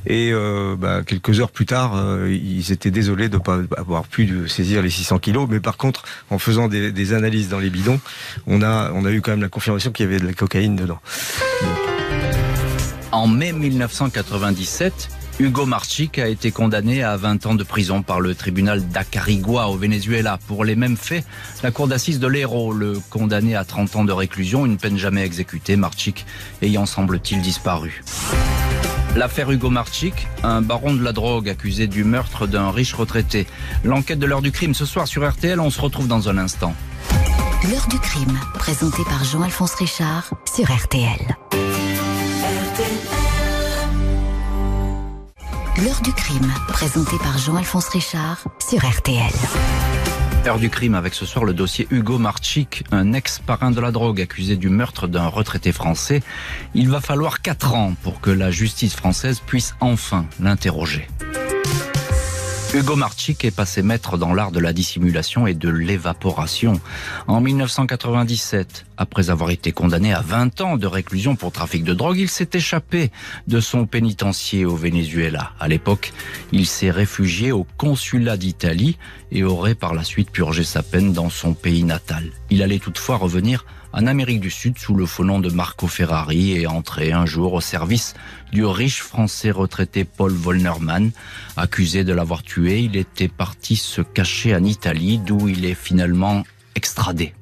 [0.06, 4.04] Et euh, bah, quelques heures plus tard, euh, ils étaient désolés de ne pas avoir
[4.04, 5.15] pu saisir les 600
[5.48, 8.00] Mais par contre, en faisant des, des, analyses dans les bidons,
[8.46, 10.76] on a, on a eu quand même la confirmation qu'il y avait de la cocaïne
[10.76, 11.00] dedans.
[13.12, 18.34] En mai 1997, Hugo Marchik a été condamné à 20 ans de prison par le
[18.34, 20.38] tribunal d'Acarigua au Venezuela.
[20.46, 21.24] Pour les mêmes faits,
[21.62, 25.24] la cour d'assises de l'Hérault le condamné à 30 ans de réclusion, une peine jamais
[25.24, 26.26] exécutée, Marchik
[26.62, 28.02] ayant semble-t-il disparu.
[29.16, 33.46] L'affaire Hugo Marchik, un baron de la drogue accusé du meurtre d'un riche retraité.
[33.82, 36.74] L'enquête de l'heure du crime ce soir sur RTL, on se retrouve dans un instant.
[37.70, 41.34] L'heure du crime, présenté par Jean-Alphonse Richard sur RTL.
[45.82, 49.32] L'heure du crime, présenté par Jean-Alphonse Richard sur RTL.
[50.46, 54.20] Heure du crime avec ce soir le dossier Hugo Marchik, un ex-parrain de la drogue
[54.20, 56.22] accusé du meurtre d'un retraité français.
[56.72, 61.08] Il va falloir quatre ans pour que la justice française puisse enfin l'interroger.
[62.74, 66.80] Hugo Marchik est passé maître dans l'art de la dissimulation et de l'évaporation.
[67.26, 72.18] En 1997, après avoir été condamné à 20 ans de réclusion pour trafic de drogue,
[72.18, 73.10] il s'est échappé
[73.46, 75.52] de son pénitencier au Venezuela.
[75.60, 76.12] À l'époque,
[76.52, 78.98] il s'est réfugié au consulat d'Italie
[79.30, 82.24] et aurait par la suite purgé sa peine dans son pays natal.
[82.50, 83.64] Il allait toutefois revenir
[83.96, 87.54] en Amérique du Sud sous le faux nom de Marco Ferrari et entrer un jour
[87.54, 88.12] au service
[88.52, 91.12] du riche français retraité Paul Vollnerman.
[91.56, 96.44] Accusé de l'avoir tué, il était parti se cacher en Italie d'où il est finalement
[96.74, 97.32] extradé.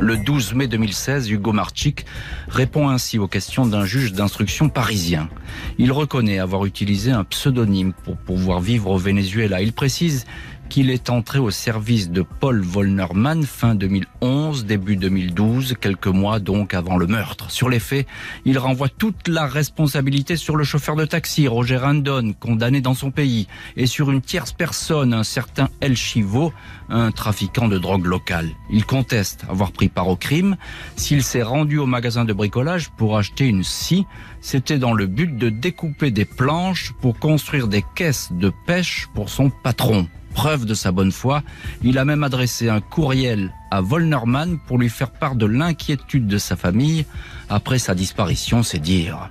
[0.00, 2.06] Le 12 mai 2016, Hugo Marchik
[2.46, 5.28] répond ainsi aux questions d'un juge d'instruction parisien.
[5.76, 9.60] Il reconnaît avoir utilisé un pseudonyme pour pouvoir vivre au Venezuela.
[9.60, 10.24] Il précise
[10.68, 16.74] qu'il est entré au service de Paul Vollnerman fin 2011, début 2012, quelques mois donc
[16.74, 17.50] avant le meurtre.
[17.50, 18.06] Sur les faits,
[18.44, 23.10] il renvoie toute la responsabilité sur le chauffeur de taxi, Roger Randon, condamné dans son
[23.10, 26.52] pays, et sur une tierce personne, un certain El Chivo,
[26.88, 28.48] un trafiquant de drogue local.
[28.70, 30.56] Il conteste avoir pris part au crime.
[30.96, 34.06] S'il s'est rendu au magasin de bricolage pour acheter une scie,
[34.40, 39.30] c'était dans le but de découper des planches pour construire des caisses de pêche pour
[39.30, 41.42] son patron preuve de sa bonne foi,
[41.82, 46.38] il a même adressé un courriel à Volnerman pour lui faire part de l'inquiétude de
[46.38, 47.06] sa famille
[47.48, 49.30] après sa disparition, c'est dire.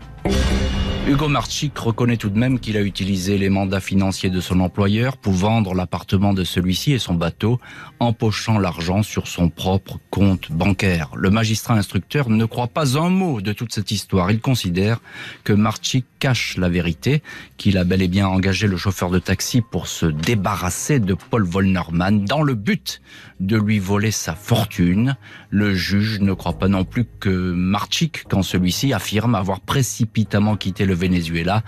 [1.07, 5.15] Hugo Marchik reconnaît tout de même qu'il a utilisé les mandats financiers de son employeur
[5.15, 7.61] pour vendre l'appartement de celui-ci et son bateau,
[8.01, 11.11] empochant l'argent sur son propre compte bancaire.
[11.15, 14.31] Le magistrat instructeur ne croit pas un mot de toute cette histoire.
[14.31, 14.99] Il considère
[15.45, 17.23] que Marchik cache la vérité,
[17.55, 21.45] qu'il a bel et bien engagé le chauffeur de taxi pour se débarrasser de Paul
[21.45, 23.01] Vollnerman dans le but
[23.39, 25.15] de lui voler sa fortune.
[25.51, 30.85] Le juge ne croit pas non plus que Marchik, quand celui-ci affirme avoir précipitamment quitté
[30.85, 31.63] le Venezuela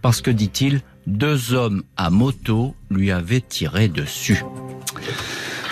[0.00, 4.42] parce que, dit-il, deux hommes à moto lui avaient tiré dessus.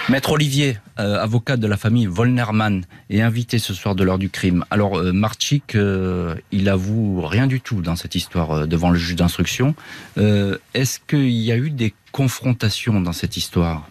[0.08, 4.30] Maître Olivier, euh, avocat de la famille Volnerman, est invité ce soir de l'heure du
[4.30, 4.64] crime.
[4.70, 9.16] Alors, euh, Marchik, euh, il avoue rien du tout dans cette histoire devant le juge
[9.16, 9.74] d'instruction.
[10.16, 13.82] Est-ce qu'il y a eu des confrontations dans cette histure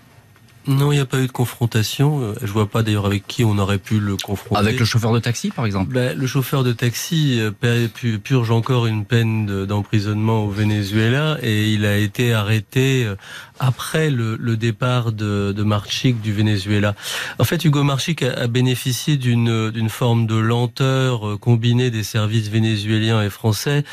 [0.67, 2.21] non, il n'y a pas eu de confrontation.
[2.21, 4.59] Euh, je vois pas d'ailleurs avec qui on aurait pu le confronter.
[4.59, 7.87] Avec le chauffeur de taxi, par exemple ben, Le chauffeur de taxi euh,
[8.23, 13.15] purge encore une peine d'emprisonnement au Venezuela et il a été arrêté euh,
[13.59, 16.95] après le, le départ de, de Marchik du Venezuela.
[17.37, 23.21] En fait, Hugo Marchik a, bénéficié d'une d'une forme de lenteur combinée des services vénézuéliens
[23.23, 23.83] et français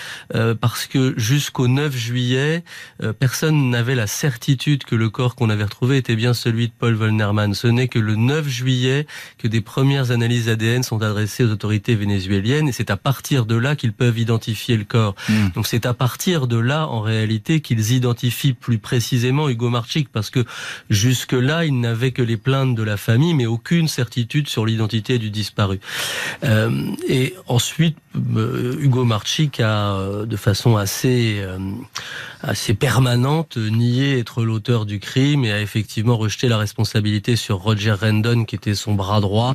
[0.60, 2.64] parce que jusqu'au 9 juillet,
[3.18, 6.94] personne n'avait la certitude que le corps qu'on avait retrouvé était bien celui de Paul
[6.94, 7.54] Vollnerman.
[7.54, 9.06] Ce n'est que le 9 juillet
[9.38, 13.54] que des premières analyses ADN sont adressées aux autorités vénézuéliennes et c'est à partir de
[13.54, 15.14] là qu'ils peuvent identifier le corps.
[15.28, 15.48] Hmm.
[15.54, 20.30] Donc c'est à partir de là, en réalité, qu'ils identifient plus précisément Hugo Marchik parce
[20.30, 20.44] que
[20.90, 25.30] jusque-là, ils n'avaient que les plaintes de la famille mais aucune certitude sur l'identité du
[25.30, 25.80] disparu.
[26.44, 26.70] Euh,
[27.08, 27.96] et ensuite,
[28.36, 31.42] euh, Hugo Marchik a, euh, de façon assez,
[32.42, 37.92] assez permanente, nié être l'auteur du crime et a effectivement rejeté la responsabilité sur Roger
[37.92, 39.54] Rendon, qui était son bras droit,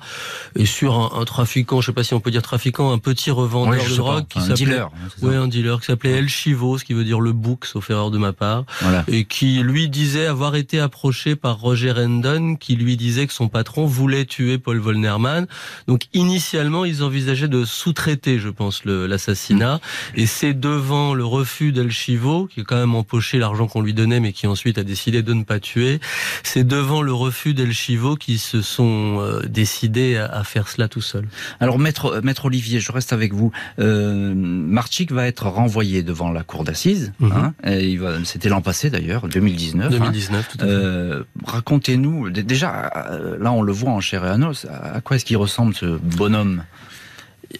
[0.55, 3.83] et sur un, trafiquant, je sais pas si on peut dire trafiquant, un petit revendeur
[3.83, 4.81] de drogue qui s'appelait,
[5.21, 8.09] oui, un dealer qui s'appelait El Chivo, ce qui veut dire le bouc, sauf erreur
[8.09, 8.65] de ma part,
[9.07, 13.47] et qui lui disait avoir été approché par Roger Rendon, qui lui disait que son
[13.47, 15.45] patron voulait tuer Paul Volnerman.
[15.87, 19.79] Donc initialement, ils envisageaient de sous-traiter, je pense, l'assassinat,
[20.15, 23.93] et c'est devant le refus d'El Chivo, qui a quand même empoché l'argent qu'on lui
[23.93, 25.99] donnait, mais qui ensuite a décidé de ne pas tuer,
[26.43, 31.01] c'est devant le refus d'El Chivo qui se sont euh, décidés à, faire cela tout
[31.01, 31.27] seul.
[31.59, 33.51] Alors, maître, maître Olivier, je reste avec vous.
[33.79, 37.13] Euh, Marchik va être renvoyé devant la cour d'assises.
[37.19, 37.53] Mhm.
[37.63, 39.89] Hein, C'était l'an passé d'ailleurs, 2019.
[39.89, 40.47] 2019, hein.
[40.49, 40.71] tout à fait.
[40.71, 45.15] Euh, racontez-nous, déjà, euh, là on le voit en chair et en os, à quoi
[45.15, 46.63] est-ce qu'il ressemble ce bonhomme?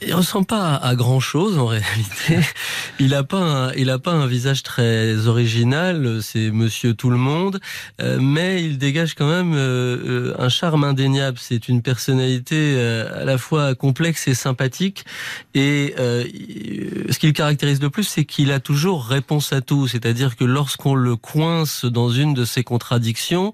[0.02, 2.40] Il ressemble pas à, grand chose en réalité.
[3.00, 6.20] Il a pas un, il a pas un visage très original.
[6.22, 7.60] C'est Monsieur Tout le Monde,
[8.02, 11.38] euh, mais il dégage quand même euh, euh, un charme indéniable.
[11.40, 15.06] C'est une personnalité à la fois complexe et sympathique.
[15.54, 19.88] Et ce qui le caractérise le plus, c'est qu'il a toujours réponse à tout.
[19.88, 23.54] C'est-à-dire que lorsqu'on le coince dans une de ses contradictions,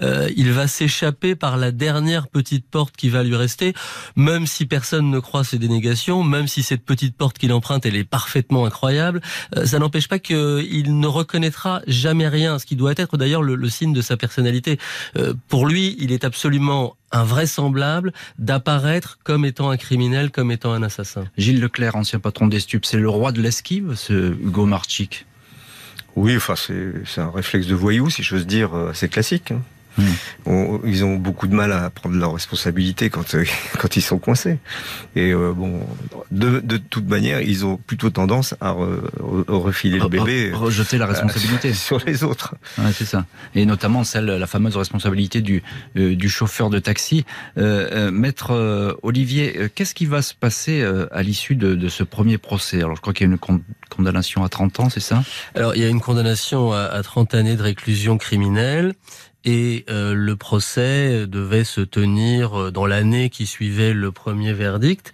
[0.00, 3.72] il va s'échapper par la dernière petite porte qui va lui rester,
[4.16, 7.96] même si personne ne croit ses négation, même si cette petite porte qu'il emprunte, elle
[7.96, 9.20] est parfaitement incroyable,
[9.56, 13.68] euh, ça n'empêche pas qu'il ne reconnaîtra jamais rien, ce qui doit être d'ailleurs le,
[13.68, 14.78] signe de sa personnalité.
[15.16, 20.82] Euh, pour lui, il est absolument invraisemblable d'apparaître comme étant un criminel, comme étant un
[20.82, 21.24] assassin.
[21.36, 25.26] Gilles Leclerc, ancien patron des stupes, c'est le roi de l'esquive, ce Hugo Marchik
[26.16, 29.50] Oui, enfin c'est un réflexe de voyou, si j'ose dire, assez classique.
[29.52, 29.62] Hein.
[29.98, 30.78] Hmm.
[30.86, 33.44] ils ont beaucoup de mal à prendre leurs responsabilités quand euh,
[33.78, 34.58] quand ils sont coincés.
[35.16, 35.80] Et euh, bon,
[36.30, 38.74] de, de, toute manière, ils ont plutôt tendance à
[39.48, 42.54] refiler le bébé, rejeter la responsabilité sur les autres.
[42.78, 43.26] Ouais, c'est ça.
[43.54, 45.62] Et notamment celle, la fameuse responsabilité du
[45.96, 47.24] euh, du chauffeur de taxi.
[47.56, 52.78] Maître Olivier, qu'est-ce qui va se passer à l'issue de, de, ce premier procès?
[52.78, 55.22] Alors, je crois qu'il y a une condamnation à 30 ans, c'est ça?
[55.54, 58.94] Alors, il y a une condamnation à, à 30 années de réclusion criminelle
[59.44, 65.12] et euh, le procès devait se tenir euh, dans l'année qui suivait le premier verdict.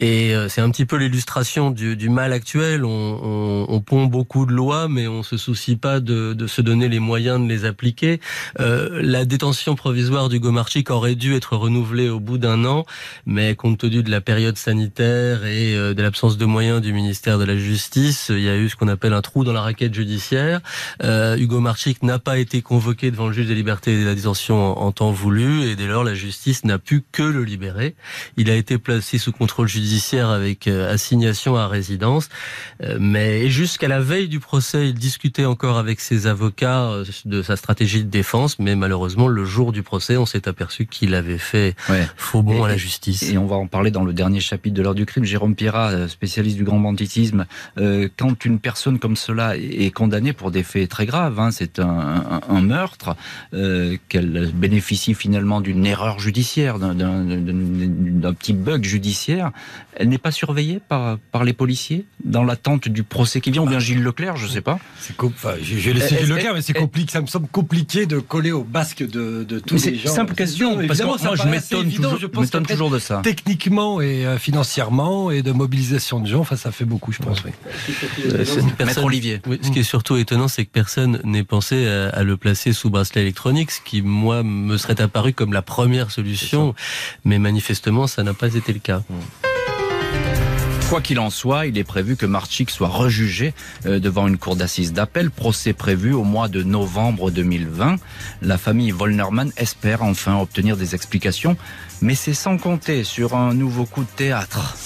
[0.00, 2.84] Et euh, c'est un petit peu l'illustration du, du, mal actuel.
[2.84, 6.60] On, on, on, pond beaucoup de lois, mais on se soucie pas de, de se
[6.60, 8.20] donner les moyens de les appliquer.
[8.58, 12.84] la détention provisoire du Gomarchik aurait dû être renouvelée au bout d'un an,
[13.26, 17.44] mais compte tenu de la période sanitaire et de l'absence de moyens du ministère de
[17.44, 20.60] la Justice, il y a eu ce qu'on appelle un trou dans la raquette judiciaire.
[21.02, 24.90] Hugo Marchik n'a pas été convoqué devant le juge des liberté de la détention en,
[24.90, 27.94] temps voulu et dès lors la justice n'a pu que le libérer.
[28.36, 32.28] Il a été placé sous contrôle judiciaire avec euh, assignation à résidence,
[32.82, 37.40] euh, mais jusqu'à la veille du procès, il discutait encore avec ses avocats euh, de
[37.40, 41.38] sa stratégie de défense, mais malheureusement le jour du procès, on s'est aperçu qu'il avait
[41.38, 41.76] fait
[42.16, 43.22] faux bon à la justice.
[43.30, 45.24] Et on va en parler dans le dernier chapitre de l'heure du crime.
[45.24, 47.46] Jérôme Pierrat, spécialiste du grand banditisme,
[47.76, 52.40] quand une personne comme cela est condamnée pour des faits très graves, hein, c'est un,
[52.48, 53.14] un, meurtre,
[53.54, 59.50] euh, qu'elle bénéficie finalement d'une erreur judiciaire, d'un petit bug judiciaire,
[59.94, 63.68] elle n'est pas surveillée par, par les policiers dans l'attente du procès qui vient, ou
[63.68, 64.78] bien Gilles Leclerc, je ne sais pas.
[64.98, 67.12] C'est enfin, j'ai laissé Gilles Leclerc, mais c'est compliqué.
[67.12, 70.14] Ça me semble compliqué de coller au basque de, de tous les gens.
[70.14, 73.20] Simple question, parce que moi je m'étonne toujours, toujours, de ça.
[73.22, 77.44] Techniquement et euh, financièrement et de mobilisation de gens, enfin ça fait beaucoup, je pense.
[77.44, 77.50] Oui.
[78.24, 78.44] Euh,
[78.78, 79.42] Maître Olivier.
[79.60, 82.88] ce qui est surtout étonnant, c'est que personne n'ait pensé à, à, le placer sous
[82.88, 86.74] bracelet électronique ce qui, moi, me serait apparu comme la première solution.
[87.24, 89.02] Mais manifestement, ça n'a pas été le cas.
[90.88, 93.54] Quoi qu'il en soit, il est prévu que Marchik soit rejugé
[93.86, 97.96] euh, devant une cour d'assises d'appel, procès prévu au mois de novembre 2020.
[98.42, 101.56] La famille Volnerman espère enfin obtenir des explications,
[102.02, 104.76] mais c'est sans compter sur un nouveau coup de théâtre.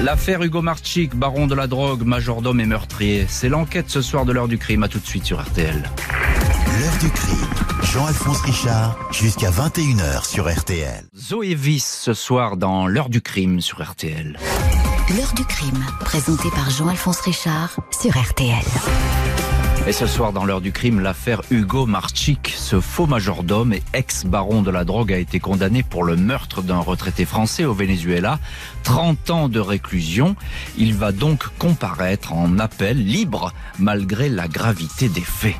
[0.00, 4.32] L'affaire Hugo Marchik, baron de la drogue, majordome et meurtrier, c'est l'enquête ce soir de
[4.32, 4.82] l'heure du crime.
[4.82, 5.82] À tout de suite sur RTL.
[6.80, 7.36] L'heure du crime.
[7.92, 11.04] Jean-Alphonse Richard, jusqu'à 21h sur RTL.
[11.16, 14.38] Zoé Viss ce soir dans l'heure du crime sur RTL.
[15.16, 18.64] L'heure du crime, présentée par Jean-Alphonse Richard sur RTL.
[19.84, 24.62] Et ce soir, dans l'heure du crime, l'affaire Hugo Marchik, ce faux majordome et ex-baron
[24.62, 28.38] de la drogue, a été condamné pour le meurtre d'un retraité français au Venezuela.
[28.84, 30.36] 30 ans de réclusion.
[30.78, 35.56] Il va donc comparaître en appel libre, malgré la gravité des faits.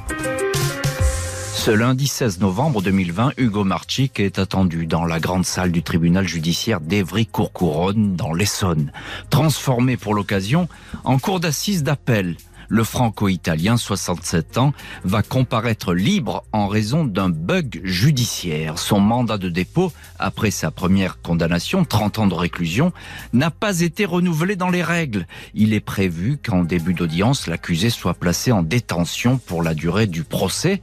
[1.52, 6.28] Ce lundi 16 novembre 2020, Hugo Marchik est attendu dans la grande salle du tribunal
[6.28, 8.92] judiciaire d'Evry-Courcouronne dans l'Essonne,
[9.30, 10.68] transformé pour l'occasion
[11.04, 12.36] en cour d'assises d'appel.
[12.74, 14.72] Le franco-italien, 67 ans,
[15.04, 18.78] va comparaître libre en raison d'un bug judiciaire.
[18.78, 22.94] Son mandat de dépôt, après sa première condamnation, 30 ans de réclusion,
[23.34, 25.26] n'a pas été renouvelé dans les règles.
[25.52, 30.24] Il est prévu qu'en début d'audience, l'accusé soit placé en détention pour la durée du
[30.24, 30.80] procès.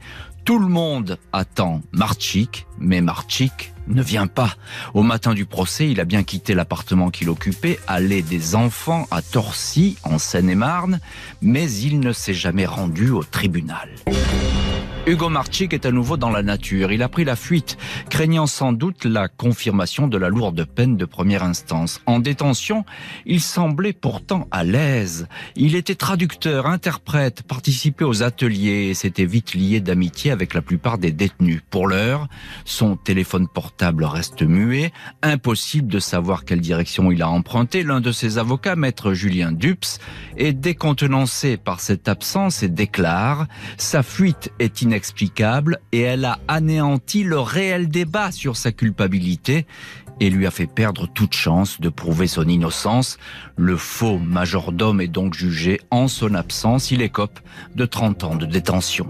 [0.50, 4.56] Tout le monde attend Marchik, mais Marchik ne vient pas.
[4.94, 9.22] Au matin du procès, il a bien quitté l'appartement qu'il occupait, allé des enfants à
[9.22, 10.98] Torcy, en Seine-et-Marne,
[11.40, 13.90] mais il ne s'est jamais rendu au tribunal.
[15.06, 16.92] Hugo Marchik est à nouveau dans la nature.
[16.92, 17.78] Il a pris la fuite,
[18.10, 22.00] craignant sans doute la confirmation de la lourde peine de première instance.
[22.04, 22.84] En détention,
[23.24, 25.26] il semblait pourtant à l'aise.
[25.56, 30.98] Il était traducteur, interprète, participait aux ateliers et s'était vite lié d'amitié avec la plupart
[30.98, 31.62] des détenus.
[31.70, 32.28] Pour l'heure,
[32.66, 34.92] son téléphone portable reste muet.
[35.22, 37.82] Impossible de savoir quelle direction il a emprunté.
[37.84, 39.98] L'un de ses avocats, maître Julien Dups,
[40.36, 43.46] est décontenancé par cette absence et déclare
[43.78, 49.64] sa fuite est inexplicable et elle a anéanti le réel débat sur sa culpabilité
[50.18, 53.16] et lui a fait perdre toute chance de prouver son innocence.
[53.56, 56.90] Le faux majordome est donc jugé en son absence.
[56.90, 57.38] Il écope
[57.76, 59.06] de 30 ans de détention.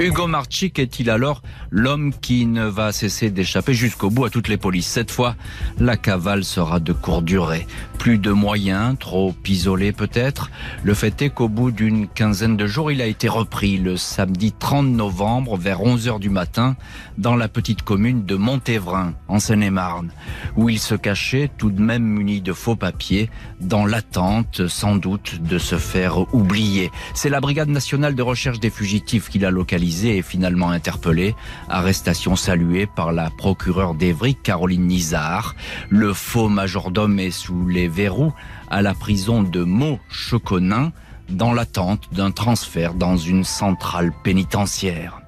[0.00, 4.56] Hugo Marchik est-il alors l'homme qui ne va cesser d'échapper jusqu'au bout à toutes les
[4.56, 5.36] polices Cette fois,
[5.78, 7.66] la cavale sera de courte durée.
[7.98, 10.50] Plus de moyens, trop isolé peut-être.
[10.84, 14.52] Le fait est qu'au bout d'une quinzaine de jours, il a été repris le samedi
[14.52, 16.76] 30 novembre vers 11 heures du matin
[17.18, 20.12] dans la petite commune de Montévrain, en Seine-et-Marne,
[20.56, 23.28] où il se cachait tout de même muni de faux papiers
[23.60, 26.90] dans l'attente sans doute de se faire oublier.
[27.12, 31.34] C'est la brigade nationale de recherche des fugitifs qui l'a localisé et finalement interpellé.
[31.68, 35.54] Arrestation saluée par la procureure d'Evry, Caroline Nizar.
[35.88, 38.32] Le faux majordome est sous les verrous
[38.70, 40.92] à la prison de Meaux-Checonin
[41.28, 45.20] dans l'attente d'un transfert dans une centrale pénitentiaire.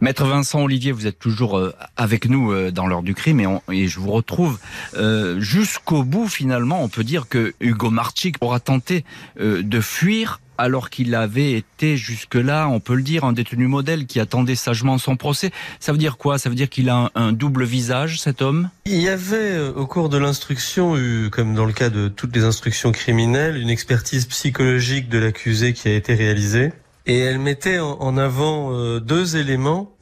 [0.00, 3.88] Maître Vincent Olivier, vous êtes toujours euh, avec nous euh, dans l'heure du crime et,
[3.88, 4.58] je vous retrouve
[4.96, 6.82] euh, jusqu'au bout finalement.
[6.82, 9.04] On peut dire que Hugo Marchik aura tenté
[9.38, 14.20] de fuir alors qu'il avait été jusque-là, on peut le dire, un détenu modèle qui
[14.20, 15.50] attendait sagement son procès.
[15.80, 16.38] Ça veut dire quoi?
[16.38, 18.70] Ça veut dire qu'il a un, double visage, cet homme?
[18.84, 20.94] Il y avait au cours de l'instruction,
[21.30, 25.88] comme dans le cas de toutes les instructions criminelles, une expertise psychologique de l'accusé qui
[25.88, 26.72] a été réalisée
[27.06, 29.92] et elle mettait en avant euh, deux éléments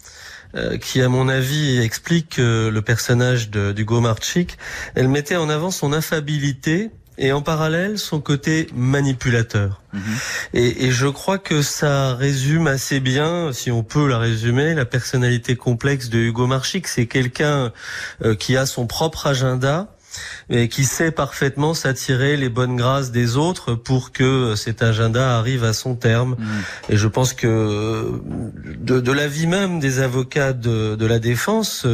[0.55, 4.57] euh, qui, à mon avis, expliquent euh, le personnage d'Hugo Marchik.
[4.95, 9.81] Elle mettait en avant son affabilité et en parallèle son côté manipulateur.
[9.93, 10.01] Mhm.
[10.55, 14.85] Et, et, je crois que ça résume assez bien, si on peut la résumer, la
[14.85, 16.89] personnalité complexe de Hugo Marchik.
[16.89, 17.73] C'est quelqu'un
[18.39, 19.94] qui a son propre agenda,
[20.51, 25.65] et qui sait parfaitement s'attirer les bonnes grâces des autres pour que cet agenda arrive
[25.65, 26.37] à son terme.
[26.39, 26.93] Mm.
[26.93, 28.21] Et je pense que
[28.79, 31.87] de, de l'avis même des avocats de, de la défense,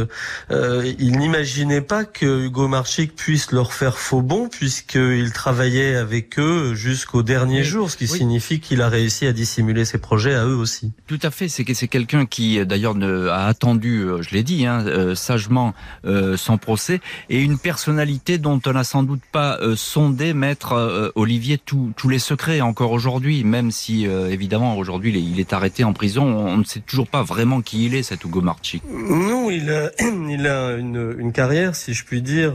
[0.51, 6.39] euh, ils n'imaginaient pas que Hugo Marchik puisse leur faire faux bon puisqu'il travaillait avec
[6.39, 10.45] eux jusqu'au dernier jour, ce qui signifie qu'il a réussi à dissimuler ses projets à
[10.45, 10.93] eux aussi.
[11.07, 14.85] Tout à fait, c'est c'est quelqu'un qui d'ailleurs a attendu, euh, je l'ai dit, hein,
[14.87, 19.77] euh, sagement euh, son procès et une personnalité dont on n'a sans doute pas euh,
[19.77, 25.39] sondé, maître euh, Olivier, tous les secrets encore aujourd'hui, même si euh, évidemment aujourd'hui il
[25.41, 28.41] est arrêté en prison, on ne sait toujours pas vraiment qui il est, cet Hugo
[28.41, 28.83] Marchi.
[28.89, 29.91] Non, il a,
[30.29, 32.55] il a une, une carrière, si je puis dire,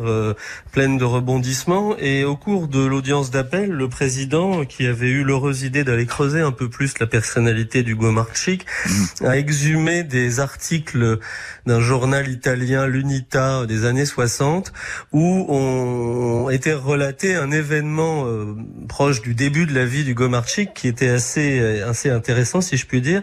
[0.72, 1.96] pleine de rebondissements.
[1.98, 6.42] Et au cours de l'audience d'appel, le président, qui avait eu l'heureuse idée d'aller creuser
[6.42, 9.26] un peu plus la personnalité d'Hugo Marchik, mmh.
[9.26, 11.20] a exhumé des articles
[11.66, 14.74] d'un journal italien, l'Unita, des années 60,
[15.12, 18.56] où on était relaté un événement euh,
[18.88, 22.86] proche du début de la vie du Gomarchik qui était assez, assez intéressant, si je
[22.86, 23.22] puis dire.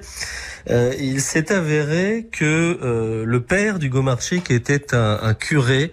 [0.70, 5.92] Euh, il s'est avéré que euh, le père du Gomarchik était un, un curé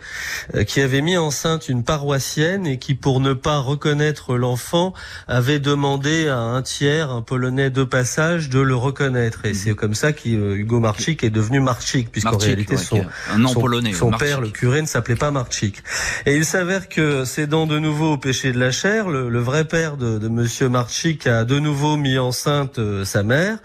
[0.56, 4.94] euh, qui avait mis enceinte une paroissienne et qui, pour ne pas reconnaître l'enfant,
[5.28, 9.46] avait demandé à un tiers, un Polonais de passage, de le reconnaître.
[9.46, 13.06] Et c'est comme ça qu'Hugo Marchik est devenu Marchik, puisqu'en réalité son,
[13.54, 15.84] polonais, son père, le curé, ne s'appelait pas Marchik.
[16.26, 19.66] Et il s'avère que cédant de nouveau au péché de la chair, le, le vrai
[19.66, 23.58] père de, de Monsieur Marchik a de nouveau mis enceinte sa mère,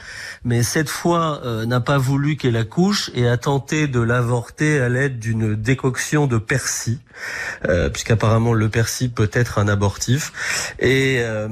[0.45, 4.89] mais cette fois euh, n'a pas voulu qu'elle accouche et a tenté de l'avorter à
[4.89, 6.99] l'aide d'une décoction de persil,
[7.69, 10.33] euh, puisqu'apparemment le persil peut être un abortif.
[10.79, 11.49] Et, euh,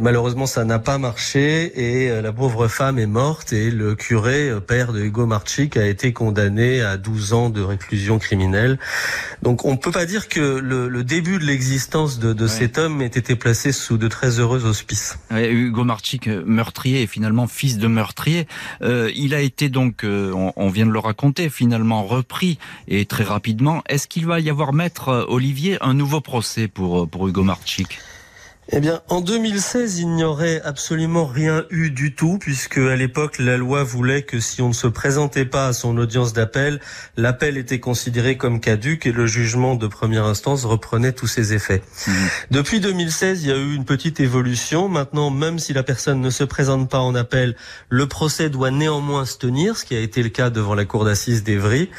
[0.00, 4.92] malheureusement ça n'a pas marché et la pauvre femme est morte et le curé, père
[4.92, 8.78] de Hugo Marchik, a été condamné à 12 ans de réclusion criminelle.
[9.42, 12.78] Donc on ne peut pas dire que le, le début de l'existence de, de cet
[12.78, 15.18] homme ait été placé sous de très heureux auspices.
[15.30, 18.46] Hugo Marchik, meurtrier et finalement fils de meurtrier.
[18.84, 22.58] Euh, il a été donc, euh, on, vient de le raconter, finalement repris
[22.88, 23.82] et très rapidement.
[23.88, 27.98] Est-ce qu'il va y avoir, maître euh, Olivier, un nouveau procès pour, pour Hugo Marchik?
[28.72, 33.38] Eh bien, en 2016, il n'y aurait absolument rien eu du tout, puisque à l'époque,
[33.38, 36.80] la loi voulait que si on ne se présentait pas à son audience d'appel,
[37.18, 41.82] l'appel était considéré comme caduque et le jugement de première instance reprenait tous ses effets.
[42.06, 42.12] Mmh.
[42.52, 44.88] Depuis 2016, il y a eu une petite évolution.
[44.88, 47.56] Maintenant, même si la personne ne se présente pas en appel,
[47.90, 51.04] le procès doit néanmoins se tenir, ce qui a été le cas devant la cour
[51.04, 51.90] d'assises d'Evry.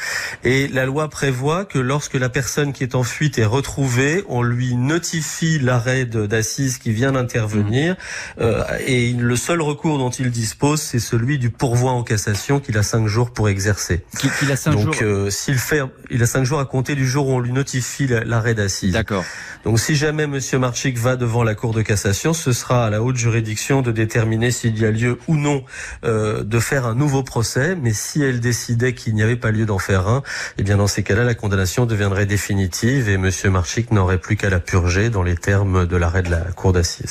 [0.43, 4.41] Et la loi prévoit que lorsque la personne qui est en fuite est retrouvée, on
[4.41, 7.95] lui notifie l'arrêt d'assises qui vient d'intervenir.
[8.39, 12.77] Euh, et le seul recours dont il dispose, c'est celui du pourvoi en cassation qu'il
[12.77, 14.03] a cinq jours pour exercer.
[14.39, 17.27] Qu'il a cinq Donc, euh, s'il fait, il a cinq jours à compter du jour
[17.27, 18.93] où on lui notifie l'arrêt d'assises.
[18.93, 19.23] D'accord.
[19.63, 23.01] Donc, si jamais Monsieur Marchik va devant la Cour de cassation, ce sera à la
[23.01, 25.63] haute juridiction de déterminer s'il y a lieu ou non
[26.03, 27.75] euh, de faire un nouveau procès.
[27.75, 30.23] Mais si elle décidait qu'il n'y avait pas lieu d'en faire un,
[30.57, 34.49] eh bien dans ces cas-là, la condamnation deviendrait définitive et Monsieur Marchik n'aurait plus qu'à
[34.49, 36.44] la purger dans les termes de l'arrêt de la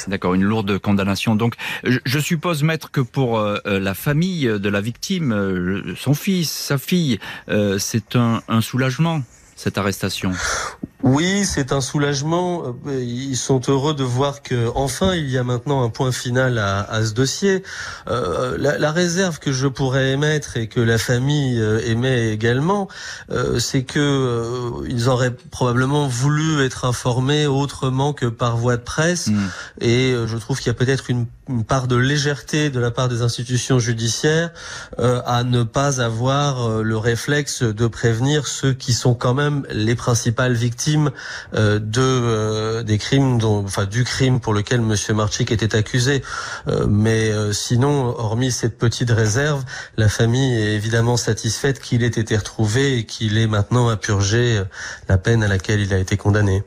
[0.08, 1.36] D'accord, une lourde condamnation.
[1.36, 1.54] Donc,
[1.84, 7.18] je, suppose, maître, que pour euh, la famille de la victime, son fils, sa fille,
[7.78, 9.22] c'est un, un soulagement
[9.56, 10.32] cette arrestation
[11.04, 12.62] oui, c'est un soulagement.
[12.86, 16.56] Euh, ils sont heureux de voir que enfin il y a maintenant un point final
[16.56, 17.62] à, à ce dossier.
[18.08, 22.88] Euh, la, la, réserve que je pourrais émettre et que la famille euh, émet également,
[23.30, 28.82] euh, c'est que euh, ils auraient probablement voulu être informés autrement que par voie de
[28.82, 29.26] presse.
[29.26, 29.48] Hmm.
[29.82, 33.10] Et je trouve qu'il y a peut-être une, une, part de légèreté de la part
[33.10, 34.50] des institutions judiciaires
[34.98, 40.52] à ne pas avoir le réflexe de prévenir ceux qui sont quand même les principales
[40.54, 41.10] victimes
[41.54, 46.22] euh, de euh, des crimes, dont, enfin du crime pour lequel Monsieur Marchik était accusé.
[46.68, 49.64] Euh, mais sinon, hormis cette petite réserve,
[49.96, 54.62] la famille est évidemment satisfaite qu'il ait été retrouvé et qu'il ait maintenant à purger
[55.08, 56.62] la peine à laquelle il a été condamné.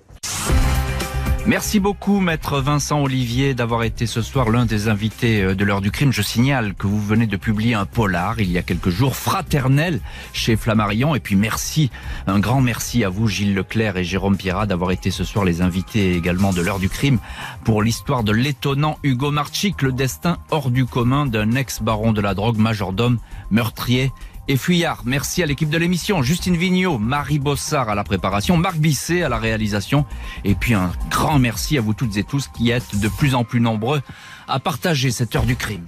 [1.47, 5.79] Merci beaucoup, maître Vincent Olivier, d'avoir été ce soir l'un des invités euh, de l'heure
[5.79, 6.11] du crime.
[6.11, 10.01] Je signale que vous venez de publier un polar il y a quelques jours, fraternel,
[10.33, 11.15] chez Flammarion.
[11.15, 11.89] Et puis merci,
[12.27, 15.61] un grand merci à vous, Gilles Leclerc et Jérôme Pierrat, d'avoir été ce soir les
[15.61, 17.17] invités également de l'heure du crime
[17.63, 22.33] pour l'histoire de l'étonnant Hugo Marchik, le destin hors du commun d'un ex-baron de la
[22.33, 23.19] drogue, majordome,
[23.51, 24.11] meurtrier
[24.47, 25.03] et Fuyard.
[25.05, 29.29] Merci à l'équipe de l'émission, Justine Vignot, Marie Bossard à la préparation, Marc Bisset à
[29.29, 30.05] la réalisation.
[30.43, 33.43] Et puis un grand merci à vous toutes et tous qui êtes de plus en
[33.43, 34.01] plus nombreux
[34.47, 35.85] à partager cette heure du crime.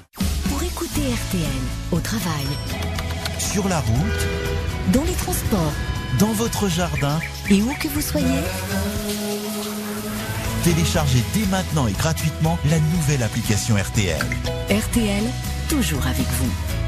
[0.50, 1.44] Pour écouter RTL
[1.92, 2.46] au travail,
[3.38, 4.28] sur la route,
[4.94, 5.74] dans les transports,
[6.20, 8.42] dans votre jardin et où que vous soyez,
[10.64, 14.26] téléchargez dès maintenant et gratuitement la nouvelle application RTL.
[14.70, 15.24] RTL,
[15.70, 16.79] toujours avec vous.